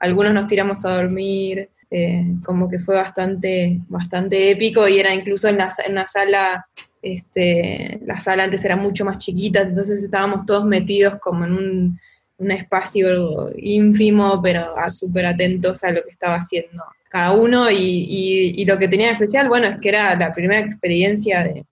algunos 0.00 0.34
nos 0.34 0.46
tiramos 0.46 0.84
a 0.84 0.96
dormir, 0.96 1.70
eh, 1.90 2.24
como 2.44 2.68
que 2.68 2.78
fue 2.78 2.96
bastante, 2.96 3.80
bastante 3.88 4.50
épico 4.50 4.86
y 4.86 4.98
era 4.98 5.14
incluso 5.14 5.48
en 5.48 5.58
la, 5.58 5.72
en 5.86 5.94
la 5.94 6.06
sala, 6.06 6.66
este, 7.00 8.00
la 8.04 8.20
sala 8.20 8.44
antes 8.44 8.64
era 8.64 8.76
mucho 8.76 9.04
más 9.04 9.18
chiquita, 9.18 9.60
entonces 9.60 10.04
estábamos 10.04 10.44
todos 10.44 10.66
metidos 10.66 11.18
como 11.20 11.44
en 11.44 11.52
un, 11.52 12.00
un 12.42 12.50
espacio 12.50 13.50
ínfimo, 13.56 14.40
pero 14.42 14.74
súper 14.90 15.26
atentos 15.26 15.84
a 15.84 15.92
lo 15.92 16.02
que 16.02 16.10
estaba 16.10 16.34
haciendo 16.34 16.82
cada 17.08 17.32
uno 17.32 17.70
y, 17.70 18.64
lo 18.66 18.78
que 18.78 18.88
tenía 18.88 19.08
de 19.08 19.12
especial, 19.12 19.48
bueno, 19.48 19.68
es 19.68 19.78
que 19.80 19.90
era 19.90 20.16
la 20.16 20.34
primera 20.34 20.60
experiencia 20.60 21.44
de, 21.44 21.64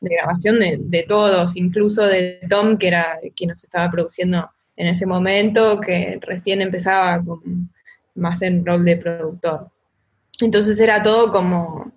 grabación 0.00 0.58
de, 0.58 1.04
todos, 1.06 1.56
incluso 1.56 2.06
de 2.06 2.40
Tom, 2.48 2.76
que 2.76 2.88
era 2.88 3.18
quien 3.34 3.50
nos 3.50 3.62
estaba 3.62 3.90
produciendo 3.90 4.50
en 4.76 4.88
ese 4.88 5.06
momento, 5.06 5.80
que 5.80 6.18
recién 6.22 6.60
empezaba 6.60 7.22
con, 7.22 7.70
más 8.14 8.42
en 8.42 8.64
rol 8.64 8.84
de 8.84 8.96
productor. 8.96 9.70
Entonces 10.40 10.80
era 10.80 11.02
todo 11.02 11.30
como, 11.30 11.92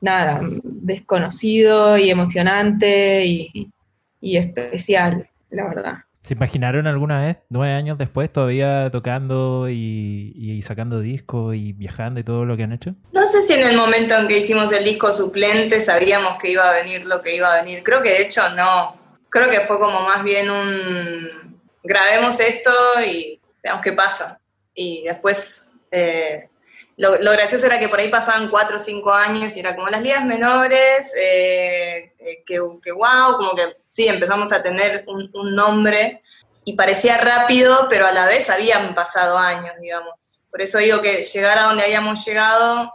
nada, 0.00 0.40
desconocido 0.62 1.96
y 1.98 2.10
emocionante 2.10 3.24
y 3.26 4.36
especial, 4.36 5.28
la 5.50 5.68
verdad. 5.68 5.98
¿Se 6.22 6.34
imaginaron 6.34 6.86
alguna 6.86 7.20
vez, 7.20 7.38
nueve 7.48 7.74
años 7.74 7.98
después, 7.98 8.32
todavía 8.32 8.90
tocando 8.92 9.68
y, 9.68 10.62
sacando 10.64 11.00
discos 11.00 11.56
y 11.56 11.72
viajando 11.72 12.20
y 12.20 12.24
todo 12.24 12.44
lo 12.44 12.56
que 12.56 12.62
han 12.62 12.72
hecho? 12.72 12.94
No 13.12 13.26
sé 13.26 13.42
si 13.42 13.54
en 13.54 13.64
el 13.64 13.76
momento 13.76 14.16
en 14.16 14.28
que 14.28 14.38
hicimos 14.38 14.70
el 14.70 14.84
disco 14.84 15.12
suplente 15.12 15.80
sabíamos 15.80 16.38
que 16.40 16.52
iba 16.52 16.68
a 16.68 16.74
venir 16.74 17.06
lo 17.06 17.20
que 17.22 17.34
iba 17.34 17.52
a 17.52 17.62
venir. 17.62 17.82
Creo 17.82 18.02
que 18.02 18.10
de 18.10 18.22
hecho 18.22 18.48
no. 18.50 18.96
Creo 19.30 19.50
que 19.50 19.62
fue 19.62 19.80
como 19.80 20.02
más 20.02 20.22
bien 20.22 20.48
un 20.48 21.58
grabemos 21.82 22.38
esto 22.38 22.70
y 23.04 23.40
veamos 23.60 23.82
qué 23.82 23.92
pasa. 23.92 24.38
Y 24.74 25.02
después 25.02 25.72
eh, 25.90 26.48
lo, 26.96 27.32
gracioso 27.32 27.66
era 27.66 27.78
que 27.78 27.88
por 27.88 27.98
ahí 27.98 28.10
pasaban 28.10 28.48
cuatro 28.50 28.76
o 28.76 28.78
cinco 28.78 29.12
años 29.12 29.56
y 29.56 29.60
era 29.60 29.74
como 29.74 29.88
las 29.88 30.02
ligas 30.02 30.24
menores, 30.24 31.14
eh, 31.16 32.12
eh, 32.18 32.42
que, 32.44 32.60
wow, 32.60 33.36
como 33.36 33.54
que 33.54 33.76
sí, 33.88 34.06
empezamos 34.06 34.52
a 34.52 34.60
tener 34.60 35.04
un, 35.06 35.30
nombre 35.54 36.22
y 36.64 36.74
parecía 36.74 37.16
rápido, 37.18 37.86
pero 37.88 38.06
a 38.06 38.12
la 38.12 38.26
vez 38.26 38.50
habían 38.50 38.94
pasado 38.94 39.38
años, 39.38 39.74
digamos. 39.80 40.42
Por 40.50 40.60
eso 40.60 40.78
digo 40.78 41.00
que 41.00 41.22
llegar 41.22 41.58
a 41.58 41.62
donde 41.64 41.82
habíamos 41.84 42.24
llegado 42.24 42.92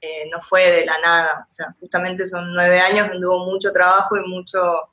eh, 0.00 0.28
no 0.30 0.40
fue 0.40 0.70
de 0.70 0.84
la 0.84 0.98
nada, 1.02 1.46
o 1.48 1.50
sea, 1.50 1.72
justamente 1.80 2.26
son 2.26 2.52
nueve 2.52 2.80
años 2.80 3.08
donde 3.08 3.26
hubo 3.26 3.46
mucho 3.46 3.72
trabajo 3.72 4.16
y 4.16 4.28
mucho, 4.28 4.90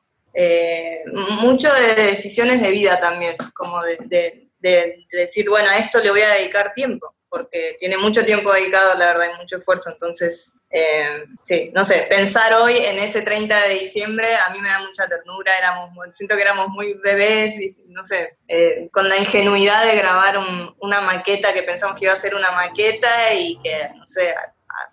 mucho 1.41 1.71
de 1.73 1.95
decisiones 1.95 2.61
de 2.61 2.71
vida 2.71 2.99
también, 2.99 3.35
como 3.53 3.83
de, 3.83 4.47
de 4.59 5.05
decir, 5.11 5.49
bueno, 5.49 5.69
a 5.69 5.77
esto 5.77 5.99
le 5.99 6.09
voy 6.09 6.21
a 6.21 6.29
dedicar 6.29 6.73
tiempo 6.73 7.14
porque 7.35 7.75
tiene 7.77 7.97
mucho 7.97 8.23
tiempo 8.23 8.53
dedicado, 8.53 8.95
la 8.95 9.07
verdad, 9.07 9.25
y 9.33 9.37
mucho 9.37 9.57
esfuerzo. 9.57 9.89
Entonces, 9.89 10.53
eh, 10.69 11.25
sí, 11.43 11.69
no 11.75 11.83
sé, 11.83 12.07
pensar 12.09 12.53
hoy 12.53 12.77
en 12.77 12.97
ese 12.97 13.23
30 13.23 13.67
de 13.67 13.73
diciembre 13.73 14.35
a 14.35 14.49
mí 14.51 14.61
me 14.61 14.69
da 14.69 14.79
mucha 14.79 15.05
ternura, 15.05 15.51
éramos, 15.57 15.89
siento 16.11 16.37
que 16.37 16.43
éramos 16.43 16.69
muy 16.69 16.93
bebés, 16.93 17.59
y, 17.59 17.75
no 17.87 18.03
sé, 18.03 18.37
eh, 18.47 18.87
con 18.93 19.09
la 19.09 19.17
ingenuidad 19.17 19.85
de 19.85 19.97
grabar 19.97 20.39
una 20.79 21.01
maqueta 21.01 21.51
que 21.51 21.63
pensamos 21.63 21.97
que 21.99 22.05
iba 22.05 22.13
a 22.13 22.15
ser 22.15 22.35
una 22.35 22.51
maqueta 22.51 23.33
y 23.33 23.59
que, 23.59 23.89
no 23.97 24.07
sé, 24.07 24.33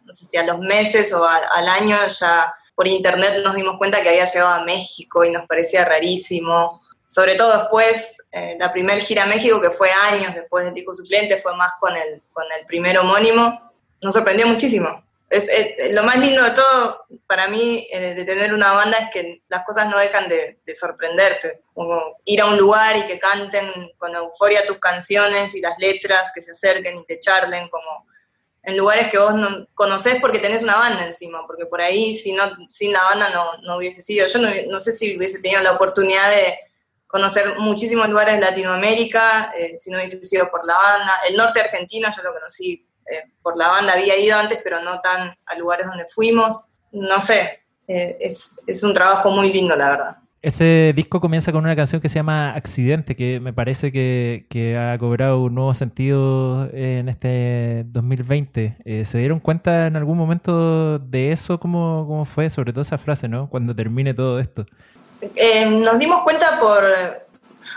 no 0.05 0.13
sé 0.13 0.25
si 0.25 0.37
a 0.37 0.43
los 0.43 0.59
meses 0.59 1.13
o 1.13 1.25
al 1.25 1.69
año 1.69 1.97
ya 2.09 2.53
por 2.75 2.89
internet 2.89 3.41
nos 3.45 3.55
dimos 3.55 3.79
cuenta 3.79 4.03
que 4.03 4.09
había 4.09 4.25
llegado 4.25 4.51
a 4.51 4.65
México 4.65 5.25
y 5.25 5.31
nos 5.31 5.47
parecía 5.47 5.85
rarísimo 5.85 6.81
sobre 7.13 7.35
todo 7.35 7.59
después, 7.59 8.27
eh, 8.33 8.57
la 8.59 8.73
primera 8.73 8.99
gira 8.99 9.25
a 9.25 9.27
México, 9.27 9.61
que 9.61 9.71
fue 9.71 9.91
años 9.93 10.35
después 10.35 10.65
del 10.65 10.73
disco 10.73 10.95
suplente, 10.95 11.37
fue 11.37 11.55
más 11.55 11.73
con 11.79 11.95
el, 11.95 12.23
con 12.33 12.45
el 12.59 12.65
primer 12.65 12.97
homónimo, 12.97 13.71
nos 14.01 14.15
sorprendió 14.15 14.47
muchísimo. 14.47 15.05
Es, 15.29 15.51
lo 15.91 16.05
más 16.05 16.17
lindo 16.17 16.43
de 16.43 16.53
todo 16.53 17.05
para 17.27 17.49
mí 17.49 17.87
eh, 17.93 18.15
de 18.15 18.25
tener 18.25 18.55
una 18.55 18.73
banda 18.73 18.97
es 18.97 19.11
que 19.11 19.43
las 19.49 19.63
cosas 19.63 19.91
no 19.91 19.99
dejan 19.99 20.27
de, 20.27 20.59
sorprenderte. 20.75 21.61
Como 21.75 22.17
ir 22.25 22.41
a 22.41 22.47
un 22.47 22.57
lugar 22.57 22.97
y 22.97 23.05
que 23.05 23.19
canten 23.19 23.93
con 23.99 24.15
euforia 24.15 24.65
tus 24.65 24.79
canciones 24.79 25.55
y 25.55 25.61
las 25.61 25.79
letras, 25.79 26.33
que 26.35 26.41
se 26.41 26.53
acerquen 26.53 26.97
y 26.97 27.05
te 27.05 27.21
charlen, 27.21 27.69
como 27.69 28.07
en 28.63 28.75
lugares 28.75 29.09
que 29.09 29.19
vos 29.19 29.35
no 29.35 29.67
conocés 29.75 30.17
porque 30.19 30.39
tenés 30.39 30.63
una 30.63 30.77
banda 30.77 31.05
encima, 31.05 31.47
porque 31.47 31.67
por 31.67 31.83
ahí 31.83 32.15
si 32.15 32.33
no, 32.33 32.45
sin 32.71 32.91
la 32.91 33.03
banda 33.03 33.29
no, 33.29 33.51
no 33.65 33.77
hubiese 33.77 34.01
sido. 34.01 34.27
Yo 34.27 34.39
no, 34.39 34.49
no 34.69 34.81
sé 34.81 34.93
si 34.93 35.15
hubiese 35.15 35.43
tenido 35.43 35.61
la 35.61 35.73
oportunidad 35.73 36.31
de 36.31 36.59
conocer 37.13 37.59
muchísimos 37.59 38.09
lugares 38.09 38.37
de 38.37 38.41
Latinoamérica, 38.41 39.53
eh, 39.55 39.77
si 39.77 39.91
no 39.91 39.99
hubiese 39.99 40.25
sido 40.25 40.51
por 40.51 40.65
la 40.65 40.75
banda. 40.75 41.13
El 41.29 41.37
norte 41.37 41.61
argentino 41.61 42.09
yo 42.17 42.23
lo 42.23 42.33
conocí 42.33 42.87
eh, 43.07 43.31
por 43.43 43.55
la 43.55 43.69
banda, 43.69 43.93
había 43.93 44.17
ido 44.19 44.39
antes, 44.39 44.59
pero 44.65 44.81
no 44.81 44.99
tan 45.01 45.37
a 45.45 45.55
lugares 45.59 45.87
donde 45.87 46.07
fuimos. 46.07 46.65
No 46.91 47.21
sé, 47.21 47.61
eh, 47.87 48.17
es, 48.19 48.55
es, 48.67 48.83
un 48.83 48.95
trabajo 48.95 49.31
muy 49.31 49.53
lindo, 49.53 49.77
la 49.77 49.91
verdad. 49.91 50.17
Ese 50.41 50.95
disco 50.97 51.21
comienza 51.21 51.53
con 51.53 51.63
una 51.63 51.77
canción 51.77 52.01
que 52.01 52.09
se 52.09 52.15
llama 52.15 52.55
Accidente, 52.55 53.15
que 53.15 53.41
me 53.41 53.53
parece 53.53 53.93
que, 53.93 54.47
que 54.49 54.79
ha 54.79 54.97
cobrado 54.97 55.43
un 55.43 55.55
nuevo 55.55 55.75
sentido 55.75 56.71
en 56.73 57.11
este 57.11 57.85
2020. 57.89 59.05
¿Se 59.05 59.19
dieron 59.19 59.39
cuenta 59.39 59.87
en 59.87 59.97
algún 59.97 60.17
momento 60.17 60.99
de 60.99 61.31
eso? 61.31 61.61
¿Cómo, 61.61 62.07
¿Cómo 62.09 62.25
fue? 62.25 62.49
Sobre 62.49 62.73
todo 62.73 62.81
esa 62.81 62.97
frase, 62.97 63.29
¿no? 63.29 63.51
Cuando 63.51 63.77
termine 63.77 64.15
todo 64.15 64.41
esto. 64.41 64.65
Eh, 65.37 65.67
nos 65.67 65.99
dimos 65.99 66.23
cuenta 66.23 66.59
por, 66.59 66.85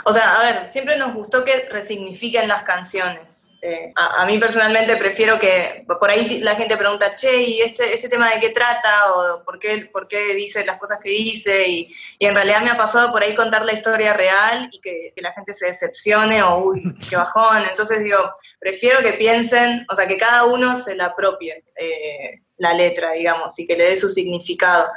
o 0.04 0.14
sea, 0.14 0.36
a 0.36 0.44
ver, 0.44 0.72
siempre 0.72 0.98
nos 0.98 1.14
gustó 1.14 1.44
que 1.44 1.68
resignifiquen 1.70 2.48
las 2.48 2.64
canciones. 2.64 3.48
Eh, 3.62 3.92
a, 3.96 4.24
mí 4.28 4.38
personalmente 4.38 4.96
prefiero 4.96 5.40
que, 5.40 5.86
por 6.00 6.12
ahí 6.12 6.40
la 6.42 6.56
gente 6.56 6.78
pregunta, 6.78 7.16
che, 7.16 7.42
¿y 7.42 7.62
este, 7.62 7.96
este 7.96 8.10
tema 8.10 8.30
de 8.30 8.40
qué 8.40 8.50
trata? 8.52 9.12
¿O 9.14 9.44
por 9.44 9.58
qué, 9.58 9.90
por 9.92 10.08
qué 10.08 10.36
dice 10.36 10.64
las 10.66 10.78
cosas 10.78 11.00
que 11.02 11.10
dice? 11.10 11.68
Y, 11.68 11.96
y, 12.20 12.28
en 12.28 12.36
realidad 12.36 12.62
me 12.62 12.70
ha 12.70 12.78
pasado 12.78 13.12
por 13.12 13.24
ahí 13.24 13.34
contar 13.34 13.66
la 13.66 13.74
historia 13.74 14.14
real 14.14 14.70
y 14.72 14.80
que, 14.82 15.14
la 15.18 15.34
gente 15.34 15.56
se 15.56 15.66
decepcione 15.66 16.44
o, 16.44 16.58
uy, 16.60 16.96
qué 17.10 17.16
bajón. 17.16 17.64
Entonces 17.68 18.04
digo, 18.04 18.20
prefiero 18.60 19.00
que 19.00 19.14
piensen, 19.14 19.86
o 19.90 19.96
sea, 19.96 20.06
que 20.06 20.18
cada 20.18 20.44
uno 20.44 20.76
se 20.76 20.96
la 20.96 21.06
apropie 21.06 21.64
eh, 21.76 22.42
la 22.58 22.74
letra, 22.74 23.14
digamos, 23.14 23.58
y 23.58 23.66
que 23.66 23.76
le 23.76 23.86
dé 23.86 23.96
su 23.96 24.10
significado. 24.10 24.90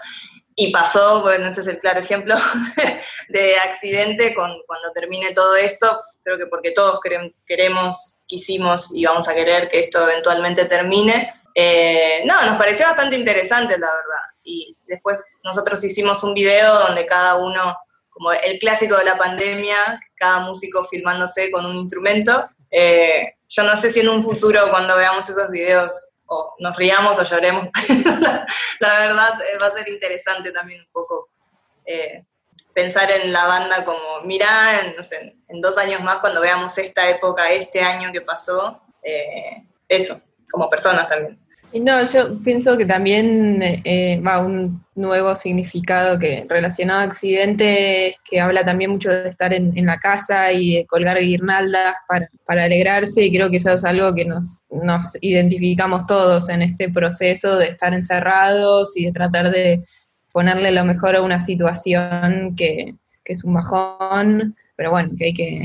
Y 0.60 0.72
pasó, 0.72 1.22
bueno, 1.22 1.46
este 1.46 1.60
es 1.60 1.68
el 1.68 1.78
claro 1.78 2.00
ejemplo 2.00 2.34
de 3.28 3.56
accidente 3.58 4.34
con, 4.34 4.60
cuando 4.66 4.90
termine 4.92 5.30
todo 5.30 5.54
esto. 5.54 6.02
Creo 6.24 6.36
que 6.36 6.46
porque 6.46 6.72
todos 6.72 6.98
queremos, 7.46 8.18
quisimos 8.26 8.92
y 8.92 9.04
vamos 9.04 9.28
a 9.28 9.36
querer 9.36 9.68
que 9.68 9.78
esto 9.78 10.02
eventualmente 10.02 10.64
termine. 10.64 11.32
Eh, 11.54 12.24
no, 12.24 12.44
nos 12.44 12.58
pareció 12.58 12.86
bastante 12.86 13.14
interesante, 13.14 13.78
la 13.78 13.86
verdad. 13.86 14.24
Y 14.42 14.76
después 14.88 15.40
nosotros 15.44 15.84
hicimos 15.84 16.24
un 16.24 16.34
video 16.34 16.74
donde 16.80 17.06
cada 17.06 17.36
uno, 17.36 17.76
como 18.10 18.32
el 18.32 18.58
clásico 18.58 18.96
de 18.96 19.04
la 19.04 19.16
pandemia, 19.16 20.00
cada 20.16 20.40
músico 20.40 20.82
filmándose 20.82 21.52
con 21.52 21.66
un 21.66 21.76
instrumento. 21.76 22.50
Eh, 22.68 23.34
yo 23.48 23.62
no 23.62 23.76
sé 23.76 23.90
si 23.90 24.00
en 24.00 24.08
un 24.08 24.24
futuro, 24.24 24.70
cuando 24.70 24.96
veamos 24.96 25.30
esos 25.30 25.50
videos, 25.50 26.08
o 26.28 26.54
nos 26.58 26.76
riamos 26.76 27.18
o 27.18 27.22
lloremos. 27.24 27.68
la, 28.80 28.98
verdad 28.98 29.40
eh, 29.42 29.58
va 29.60 29.66
a 29.66 29.72
ser 29.72 29.88
interesante 29.88 30.52
también 30.52 30.82
un 30.82 30.92
poco 30.92 31.30
eh, 31.84 32.24
pensar 32.72 33.10
en 33.10 33.32
la 33.32 33.46
banda 33.46 33.84
como, 33.84 34.20
mirá, 34.24 34.80
en, 34.80 34.96
no 34.96 35.02
sé, 35.02 35.36
en 35.48 35.60
dos 35.60 35.76
años 35.78 36.00
más 36.02 36.18
cuando 36.20 36.40
veamos 36.40 36.76
esta 36.78 37.08
época, 37.08 37.50
este 37.50 37.80
año 37.80 38.12
que 38.12 38.20
pasó, 38.20 38.82
eh, 39.02 39.64
eso, 39.88 40.20
como 40.50 40.68
personas 40.68 41.06
también. 41.06 41.40
No, 41.74 42.02
yo 42.04 42.42
pienso 42.42 42.78
que 42.78 42.86
también 42.86 43.60
eh, 43.62 44.20
va 44.26 44.44
un 44.44 44.82
nuevo 44.94 45.34
significado 45.34 46.18
que 46.18 46.46
relacionado 46.48 47.00
a 47.00 47.04
accidentes, 47.04 48.16
que 48.24 48.40
habla 48.40 48.64
también 48.64 48.92
mucho 48.92 49.10
de 49.10 49.28
estar 49.28 49.52
en, 49.52 49.74
la 49.84 49.98
casa 49.98 50.50
y 50.52 50.76
de 50.76 50.86
colgar 50.86 51.18
guirnaldas 51.18 51.94
para, 52.08 52.28
alegrarse, 52.46 53.24
y 53.24 53.32
creo 53.32 53.50
que 53.50 53.56
eso 53.56 53.72
es 53.72 53.84
algo 53.84 54.14
que 54.14 54.24
nos, 54.24 54.62
nos 54.70 55.16
identificamos 55.20 56.06
todos 56.06 56.48
en 56.48 56.62
este 56.62 56.88
proceso 56.88 57.56
de 57.56 57.66
estar 57.68 57.92
encerrados 57.92 58.96
y 58.96 59.06
de 59.06 59.12
tratar 59.12 59.50
de 59.50 59.84
ponerle 60.32 60.72
lo 60.72 60.84
mejor 60.84 61.16
a 61.16 61.22
una 61.22 61.40
situación 61.40 62.54
que, 62.56 62.94
que 63.24 63.32
es 63.32 63.44
un 63.44 63.54
bajón 63.54 64.56
pero 64.78 64.92
bueno, 64.92 65.10
que 65.18 65.24
hay 65.26 65.34
que 65.34 65.64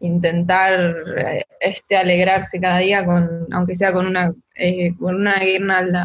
intentar 0.00 0.94
eh, 1.16 1.44
este, 1.60 1.96
alegrarse 1.96 2.60
cada 2.60 2.78
día, 2.78 3.04
con, 3.04 3.46
aunque 3.52 3.74
sea 3.74 3.92
con 3.92 4.06
una, 4.06 4.32
eh, 4.54 4.92
con 4.98 5.16
una 5.16 5.38
guirnalda. 5.38 6.04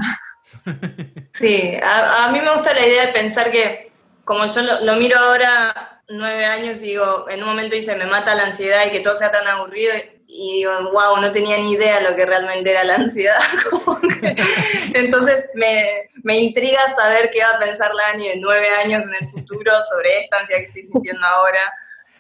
Sí, 1.34 1.78
a, 1.84 2.30
mí 2.32 2.39
me 2.39 2.52
gusta 2.52 2.74
la 2.74 2.86
idea 2.86 3.08
de 3.08 3.12
pensar 3.12 3.52
que, 3.52 3.91
como 4.24 4.46
yo 4.46 4.62
lo, 4.82 4.96
miro 4.98 5.18
ahora, 5.18 6.02
nueve 6.08 6.46
años, 6.46 6.78
y 6.84 6.89
digo, 6.89 7.26
en 7.28 7.41
un 7.41 7.50
momento 7.50 7.76
dice, 7.76 7.96
me 7.96 8.06
mata 8.06 8.36
la 8.36 8.44
ansiedad 8.44 8.86
y 8.86 8.91
que 8.91 9.00
todo 9.00 9.16
sea 9.16 9.32
tan 9.32 9.48
aburrido, 9.48 9.94
y 10.28 10.54
digo, 10.60 10.72
wow, 10.91 11.18
no 11.20 11.32
tenía 11.32 11.58
ni 11.58 11.74
idea 11.74 12.02
lo 12.02 12.16
que 12.16 12.26
realmente 12.26 12.72
era 12.72 12.84
la 12.84 12.96
ansiedad. 12.96 13.39
entonces 14.94 15.48
me, 15.56 16.10
me, 16.24 16.38
intriga 16.38 16.80
saber 16.96 17.30
qué 17.32 17.39
va 17.41 17.56
a 17.56 17.60
pensar 17.60 17.94
Lani 17.94 18.28
en 18.30 18.41
nueve 18.41 18.68
años 18.84 19.04
en 19.06 19.16
el 19.16 19.32
futuro 19.32 19.72
sobre 19.82 20.22
esta 20.22 20.39
ansiedad 20.39 20.62
que 20.62 20.68
estoy 20.68 20.84
sintiendo 20.84 21.26
ahora. 21.26 21.60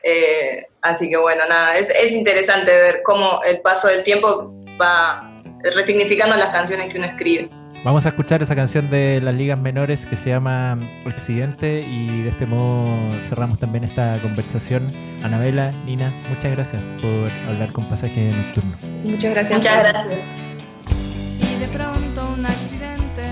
Eh, 0.03 0.67
así 0.81 1.09
que 1.09 1.17
bueno, 1.17 1.43
nada, 1.47 1.77
es, 1.77 1.89
es, 1.89 2.13
interesante 2.13 2.71
ver 2.71 3.01
cómo 3.03 3.41
el 3.45 3.61
paso 3.61 3.87
del 3.87 4.03
tiempo 4.03 4.53
va 4.79 5.41
resignificando 5.73 6.35
las 6.35 6.49
canciones 6.49 6.91
que 6.91 6.97
uno 6.97 7.07
escribe. 7.07 7.49
Vamos 7.85 8.05
a 8.05 8.09
escuchar 8.09 8.41
esa 8.41 8.55
canción 8.55 8.89
de 8.89 9.19
las 9.21 9.33
ligas 9.33 9.59
menores 9.59 10.05
que 10.05 10.15
se 10.15 10.29
llama 10.29 10.79
Accidente 11.05 11.81
y 11.81 12.21
de 12.23 12.29
este 12.29 12.45
modo 12.45 13.21
cerramos 13.23 13.59
también 13.59 13.83
esta 13.83 14.21
conversación. 14.21 14.93
Anabela, 15.21 15.71
Nina, 15.85 16.09
muchas 16.29 16.51
gracias 16.51 16.81
por 17.01 17.29
hablar 17.45 17.73
con 17.73 17.89
Pasaje 17.89 18.31
Nocturno. 18.31 18.77
Muchas 19.03 19.31
gracias. 19.31 19.57
Muchas 19.57 19.79
gracias. 19.83 20.29
Y 21.39 21.59
de 21.59 21.67
pronto 21.67 22.33
un 22.37 22.45
accidente 22.45 23.23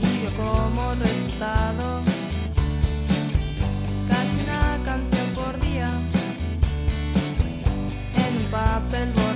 y 0.00 0.24
yo 0.24 0.30
como 0.36 0.94
resultado 0.94 2.09
spend 8.90 9.29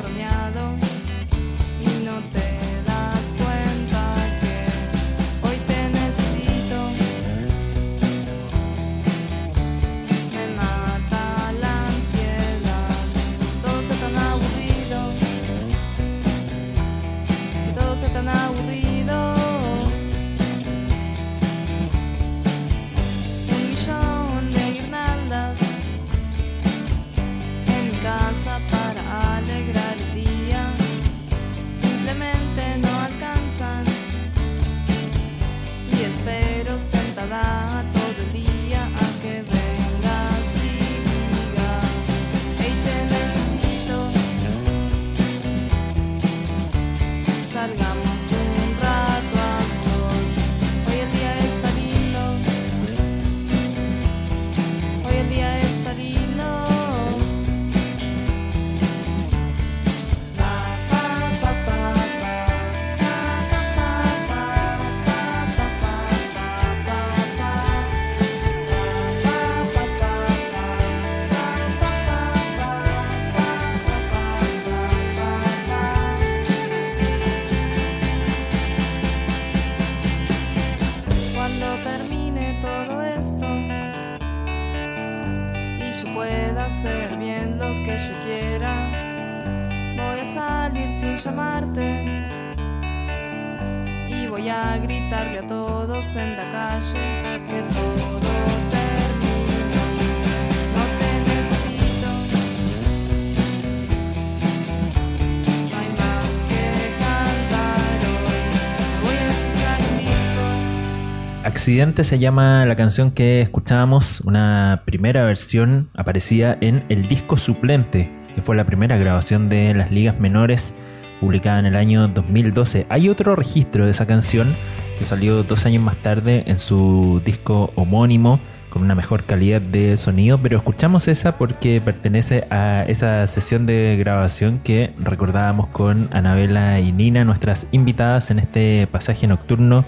Accidente 111.64 112.04
se 112.04 112.18
llama 112.18 112.66
la 112.66 112.76
canción 112.76 113.10
que 113.10 113.40
escuchábamos, 113.40 114.20
una 114.20 114.82
primera 114.84 115.24
versión 115.24 115.88
aparecida 115.94 116.58
en 116.60 116.84
el 116.90 117.08
disco 117.08 117.38
suplente, 117.38 118.10
que 118.34 118.42
fue 118.42 118.54
la 118.54 118.66
primera 118.66 118.98
grabación 118.98 119.48
de 119.48 119.72
las 119.72 119.90
ligas 119.90 120.20
menores 120.20 120.74
publicada 121.20 121.58
en 121.60 121.64
el 121.64 121.76
año 121.76 122.06
2012. 122.08 122.84
Hay 122.90 123.08
otro 123.08 123.34
registro 123.34 123.86
de 123.86 123.92
esa 123.92 124.04
canción 124.06 124.54
que 124.98 125.06
salió 125.06 125.42
dos 125.42 125.64
años 125.64 125.82
más 125.82 125.96
tarde 125.96 126.44
en 126.48 126.58
su 126.58 127.22
disco 127.24 127.72
homónimo 127.76 128.40
con 128.68 128.82
una 128.82 128.94
mejor 128.94 129.24
calidad 129.24 129.62
de 129.62 129.96
sonido, 129.96 130.36
pero 130.36 130.58
escuchamos 130.58 131.08
esa 131.08 131.38
porque 131.38 131.80
pertenece 131.82 132.44
a 132.50 132.84
esa 132.88 133.26
sesión 133.26 133.64
de 133.64 133.96
grabación 133.98 134.58
que 134.58 134.92
recordábamos 134.98 135.68
con 135.68 136.10
Anabela 136.12 136.78
y 136.80 136.92
Nina, 136.92 137.24
nuestras 137.24 137.68
invitadas 137.72 138.30
en 138.30 138.40
este 138.40 138.86
pasaje 138.92 139.26
nocturno. 139.26 139.86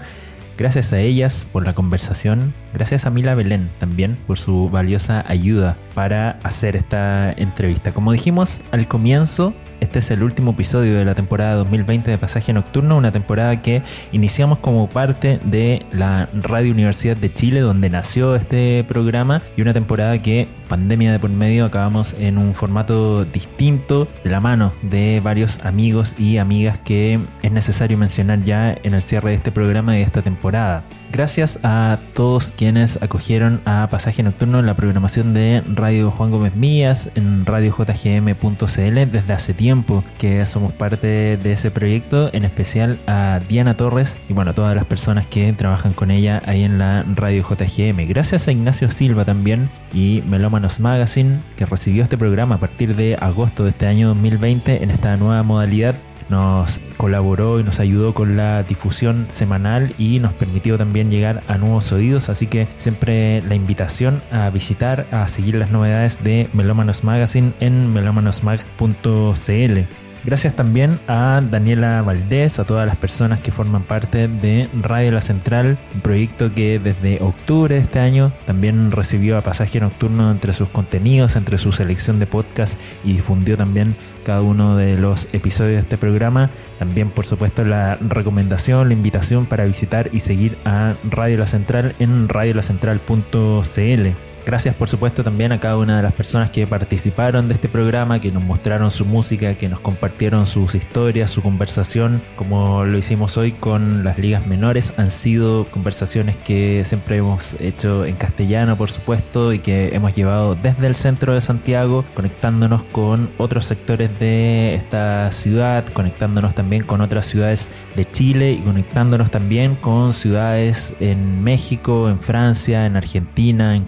Gracias 0.57 0.91
a 0.91 0.99
ellas 0.99 1.47
por 1.51 1.63
la 1.63 1.73
conversación, 1.73 2.51
gracias 2.73 3.05
a 3.05 3.11
Mila 3.11 3.35
Belén 3.35 3.69
también 3.77 4.17
por 4.25 4.39
su 4.39 4.71
valiosa 4.71 5.23
ayuda 5.27 5.77
para 5.93 6.39
hacer 6.41 6.75
esta 6.75 7.31
entrevista. 7.31 7.91
Como 7.91 8.11
dijimos 8.11 8.61
al 8.71 8.87
comienzo, 8.87 9.53
este 9.81 9.99
es 9.99 10.09
el 10.09 10.23
último 10.23 10.51
episodio 10.51 10.97
de 10.97 11.05
la 11.05 11.13
temporada 11.13 11.53
2020 11.55 12.09
de 12.09 12.17
Pasaje 12.17 12.53
Nocturno, 12.53 12.97
una 12.97 13.11
temporada 13.11 13.61
que 13.61 13.83
iniciamos 14.11 14.57
como 14.57 14.89
parte 14.89 15.39
de 15.45 15.85
la 15.91 16.27
Radio 16.33 16.71
Universidad 16.71 17.15
de 17.15 17.31
Chile, 17.31 17.59
donde 17.59 17.91
nació 17.91 18.35
este 18.35 18.83
programa, 18.87 19.43
y 19.55 19.61
una 19.61 19.73
temporada 19.73 20.19
que, 20.21 20.47
pandemia 20.67 21.11
de 21.11 21.19
por 21.19 21.29
medio, 21.29 21.65
acabamos 21.65 22.13
en 22.19 22.37
un 22.37 22.53
formato 22.53 23.25
distinto, 23.25 24.07
de 24.23 24.29
la 24.29 24.39
mano 24.39 24.71
de 24.81 25.21
varios 25.23 25.63
amigos 25.63 26.15
y 26.17 26.37
amigas 26.37 26.79
que 26.79 27.19
es 27.41 27.51
necesario 27.51 27.97
mencionar 27.97 28.43
ya 28.43 28.77
en 28.83 28.93
el 28.93 29.01
cierre 29.01 29.31
de 29.31 29.35
este 29.35 29.51
programa 29.51 29.95
y 29.95 29.99
de 29.99 30.03
esta 30.03 30.21
temporada. 30.21 30.83
Gracias 31.11 31.57
a 31.63 31.99
todos 32.13 32.51
quienes 32.55 33.01
acogieron 33.01 33.61
a 33.63 33.87
Pasaje 33.89 34.23
Nocturno 34.23 34.59
en 34.59 34.65
la 34.65 34.75
programación 34.75 35.33
de 35.33 35.63
Radio 35.73 36.11
Juan 36.11 36.31
Gómez 36.31 36.55
Mías, 36.55 37.09
en 37.15 37.45
radiojgm.cl 37.45 39.11
desde 39.11 39.33
hace 39.33 39.53
tiempo 39.53 40.03
que 40.17 40.45
somos 40.45 40.73
parte 40.73 41.37
de 41.37 41.53
ese 41.53 41.71
proyecto, 41.71 42.29
en 42.33 42.43
especial 42.43 42.99
a 43.07 43.39
Diana 43.47 43.77
Torres 43.77 44.19
y 44.27 44.33
bueno, 44.33 44.53
todas 44.53 44.75
las 44.75 44.85
personas 44.85 45.25
que 45.25 45.53
trabajan 45.53 45.93
con 45.93 46.11
ella 46.11 46.41
ahí 46.45 46.63
en 46.63 46.77
la 46.77 47.05
Radio 47.15 47.41
JGM. 47.41 48.05
Gracias 48.07 48.47
a 48.47 48.51
Ignacio 48.51 48.91
Silva 48.91 49.23
también 49.23 49.69
y 49.93 50.21
Melómanos 50.57 50.79
Magazine 50.79 51.39
que 51.55 51.67
recibió 51.67 52.01
este 52.01 52.17
programa 52.17 52.55
a 52.55 52.57
partir 52.57 52.95
de 52.95 53.15
agosto 53.15 53.63
de 53.63 53.69
este 53.69 53.85
año 53.85 54.07
2020 54.07 54.81
en 54.81 54.89
esta 54.89 55.15
nueva 55.15 55.43
modalidad 55.43 55.93
nos 56.29 56.79
colaboró 56.97 57.59
y 57.59 57.63
nos 57.63 57.79
ayudó 57.79 58.15
con 58.15 58.37
la 58.37 58.63
difusión 58.63 59.27
semanal 59.29 59.93
y 59.99 60.17
nos 60.17 60.33
permitió 60.33 60.75
también 60.75 61.11
llegar 61.11 61.43
a 61.47 61.59
nuevos 61.59 61.91
oídos. 61.91 62.29
Así 62.29 62.47
que 62.47 62.67
siempre 62.75 63.43
la 63.43 63.53
invitación 63.53 64.23
a 64.31 64.49
visitar, 64.49 65.05
a 65.11 65.27
seguir 65.27 65.55
las 65.55 65.69
novedades 65.69 66.23
de 66.23 66.49
Melómanos 66.53 67.03
Magazine 67.03 67.53
en 67.59 67.93
melómanosmag.cl. 67.93 70.06
Gracias 70.27 70.57
también 70.57 70.99
a 71.07 71.41
Daniela 71.41 72.01
Valdés, 72.01 72.59
a 72.59 72.65
todas 72.65 72.85
las 72.85 72.97
personas 72.97 73.39
que 73.39 73.53
forman 73.53 73.83
parte 73.83 74.27
de 74.27 74.67
Radio 74.81 75.13
La 75.13 75.21
Central, 75.21 75.77
un 75.95 76.01
proyecto 76.01 76.53
que 76.53 76.79
desde 76.79 77.23
octubre 77.23 77.75
de 77.75 77.79
este 77.79 77.99
año 77.99 78.33
también 78.45 78.91
recibió 78.91 79.37
a 79.37 79.41
Pasaje 79.41 79.79
Nocturno 79.79 80.29
entre 80.29 80.51
sus 80.51 80.67
contenidos, 80.67 81.37
entre 81.37 81.57
su 81.57 81.71
selección 81.71 82.19
de 82.19 82.27
podcast 82.27 82.77
y 83.05 83.13
difundió 83.13 83.55
también 83.55 83.95
cada 84.25 84.41
uno 84.41 84.75
de 84.75 84.97
los 84.97 85.29
episodios 85.31 85.75
de 85.75 85.79
este 85.79 85.97
programa. 85.97 86.49
También, 86.77 87.09
por 87.09 87.25
supuesto, 87.25 87.63
la 87.63 87.95
recomendación, 87.95 88.89
la 88.89 88.95
invitación 88.95 89.45
para 89.45 89.63
visitar 89.63 90.09
y 90.11 90.19
seguir 90.19 90.57
a 90.65 90.95
Radio 91.09 91.37
La 91.37 91.47
Central 91.47 91.95
en 91.99 92.27
radiolacentral.cl. 92.27 94.26
Gracias 94.47 94.75
por 94.75 94.87
supuesto 94.87 95.25
también 95.25 95.51
a 95.51 95.59
cada 95.59 95.75
una 95.75 95.97
de 95.97 96.03
las 96.03 96.13
personas 96.13 96.49
que 96.51 96.65
participaron 96.65 97.49
de 97.49 97.55
este 97.55 97.67
programa, 97.67 98.21
que 98.21 98.31
nos 98.31 98.41
mostraron 98.41 98.91
su 98.91 99.03
música, 99.03 99.55
que 99.55 99.67
nos 99.67 99.81
compartieron 99.81 100.47
sus 100.47 100.73
historias, 100.73 101.31
su 101.31 101.41
conversación, 101.41 102.21
como 102.37 102.85
lo 102.85 102.97
hicimos 102.97 103.35
hoy 103.35 103.51
con 103.51 104.05
las 104.05 104.17
ligas 104.17 104.47
menores. 104.47 104.93
Han 104.95 105.11
sido 105.11 105.65
conversaciones 105.65 106.37
que 106.37 106.83
siempre 106.85 107.17
hemos 107.17 107.59
hecho 107.59 108.05
en 108.05 108.15
castellano, 108.15 108.77
por 108.77 108.89
supuesto, 108.89 109.51
y 109.51 109.59
que 109.59 109.93
hemos 109.93 110.15
llevado 110.15 110.55
desde 110.55 110.87
el 110.87 110.95
centro 110.95 111.33
de 111.33 111.41
Santiago, 111.41 112.05
conectándonos 112.13 112.83
con 112.83 113.29
otros 113.37 113.65
sectores 113.65 114.17
de 114.17 114.75
esta 114.75 115.29
ciudad, 115.33 115.83
conectándonos 115.87 116.55
también 116.55 116.83
con 116.83 117.01
otras 117.01 117.25
ciudades 117.25 117.67
de 117.97 118.09
Chile 118.09 118.53
y 118.53 118.59
conectándonos 118.59 119.29
también 119.29 119.75
con 119.75 120.13
ciudades 120.13 120.93
en 121.01 121.43
México, 121.43 122.07
en 122.07 122.17
Francia, 122.17 122.85
en 122.85 122.95
Argentina, 122.95 123.75
en 123.75 123.83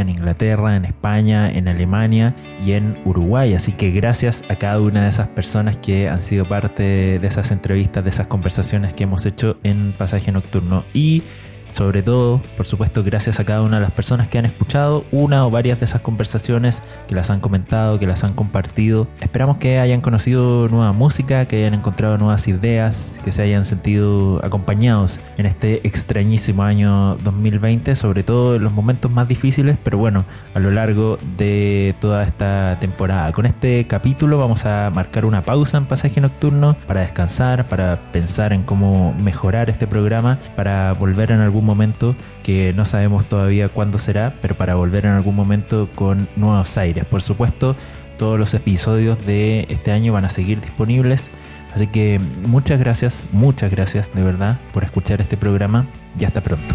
En 0.00 0.08
Inglaterra, 0.08 0.76
en 0.76 0.84
España, 0.84 1.50
en 1.50 1.68
Alemania 1.68 2.34
y 2.64 2.72
en 2.72 2.96
Uruguay. 3.04 3.54
Así 3.54 3.72
que 3.72 3.90
gracias 3.90 4.44
a 4.48 4.56
cada 4.56 4.80
una 4.80 5.02
de 5.02 5.08
esas 5.08 5.28
personas 5.28 5.76
que 5.76 6.08
han 6.08 6.22
sido 6.22 6.44
parte 6.44 7.18
de 7.18 7.26
esas 7.26 7.50
entrevistas, 7.50 8.04
de 8.04 8.10
esas 8.10 8.26
conversaciones 8.26 8.92
que 8.92 9.04
hemos 9.04 9.26
hecho 9.26 9.58
en 9.62 9.92
Pasaje 9.92 10.32
Nocturno. 10.32 10.84
Y 10.92 11.22
sobre 11.76 12.02
todo, 12.02 12.40
por 12.56 12.64
supuesto, 12.64 13.04
gracias 13.04 13.38
a 13.38 13.44
cada 13.44 13.60
una 13.60 13.76
de 13.76 13.82
las 13.82 13.90
personas 13.90 14.28
que 14.28 14.38
han 14.38 14.46
escuchado 14.46 15.04
una 15.12 15.46
o 15.46 15.50
varias 15.50 15.78
de 15.78 15.84
esas 15.84 16.00
conversaciones, 16.00 16.82
que 17.06 17.14
las 17.14 17.28
han 17.28 17.40
comentado, 17.40 17.98
que 17.98 18.06
las 18.06 18.24
han 18.24 18.32
compartido. 18.32 19.06
Esperamos 19.20 19.58
que 19.58 19.78
hayan 19.78 20.00
conocido 20.00 20.68
nueva 20.70 20.94
música, 20.94 21.44
que 21.44 21.56
hayan 21.56 21.74
encontrado 21.74 22.16
nuevas 22.16 22.48
ideas, 22.48 23.20
que 23.22 23.30
se 23.30 23.42
hayan 23.42 23.66
sentido 23.66 24.42
acompañados 24.42 25.20
en 25.36 25.44
este 25.44 25.86
extrañísimo 25.86 26.62
año 26.62 27.16
2020, 27.16 27.94
sobre 27.94 28.22
todo 28.22 28.56
en 28.56 28.64
los 28.64 28.72
momentos 28.72 29.10
más 29.10 29.28
difíciles, 29.28 29.76
pero 29.82 29.98
bueno, 29.98 30.24
a 30.54 30.60
lo 30.60 30.70
largo 30.70 31.18
de 31.36 31.94
toda 32.00 32.22
esta 32.22 32.78
temporada. 32.80 33.32
Con 33.32 33.44
este 33.44 33.84
capítulo 33.86 34.38
vamos 34.38 34.64
a 34.64 34.90
marcar 34.94 35.26
una 35.26 35.42
pausa 35.42 35.76
en 35.76 35.84
pasaje 35.84 36.22
nocturno 36.22 36.74
para 36.86 37.02
descansar, 37.02 37.68
para 37.68 37.96
pensar 38.12 38.54
en 38.54 38.62
cómo 38.62 39.12
mejorar 39.22 39.68
este 39.68 39.86
programa, 39.86 40.38
para 40.56 40.94
volver 40.94 41.32
en 41.32 41.40
algún 41.40 41.65
momento 41.66 42.14
que 42.42 42.72
no 42.72 42.84
sabemos 42.84 43.26
todavía 43.26 43.68
cuándo 43.68 43.98
será, 43.98 44.34
pero 44.40 44.56
para 44.56 44.74
volver 44.74 45.06
en 45.06 45.12
algún 45.12 45.36
momento 45.36 45.88
con 45.94 46.28
nuevos 46.36 46.78
aires. 46.78 47.04
Por 47.04 47.22
supuesto, 47.22 47.76
todos 48.18 48.38
los 48.38 48.54
episodios 48.54 49.24
de 49.26 49.66
este 49.68 49.92
año 49.92 50.12
van 50.12 50.24
a 50.24 50.30
seguir 50.30 50.60
disponibles. 50.60 51.30
Así 51.74 51.88
que 51.88 52.18
muchas 52.46 52.78
gracias, 52.78 53.26
muchas 53.32 53.70
gracias 53.70 54.14
de 54.14 54.22
verdad 54.22 54.58
por 54.72 54.84
escuchar 54.84 55.20
este 55.20 55.36
programa 55.36 55.86
y 56.18 56.24
hasta 56.24 56.40
pronto. 56.40 56.74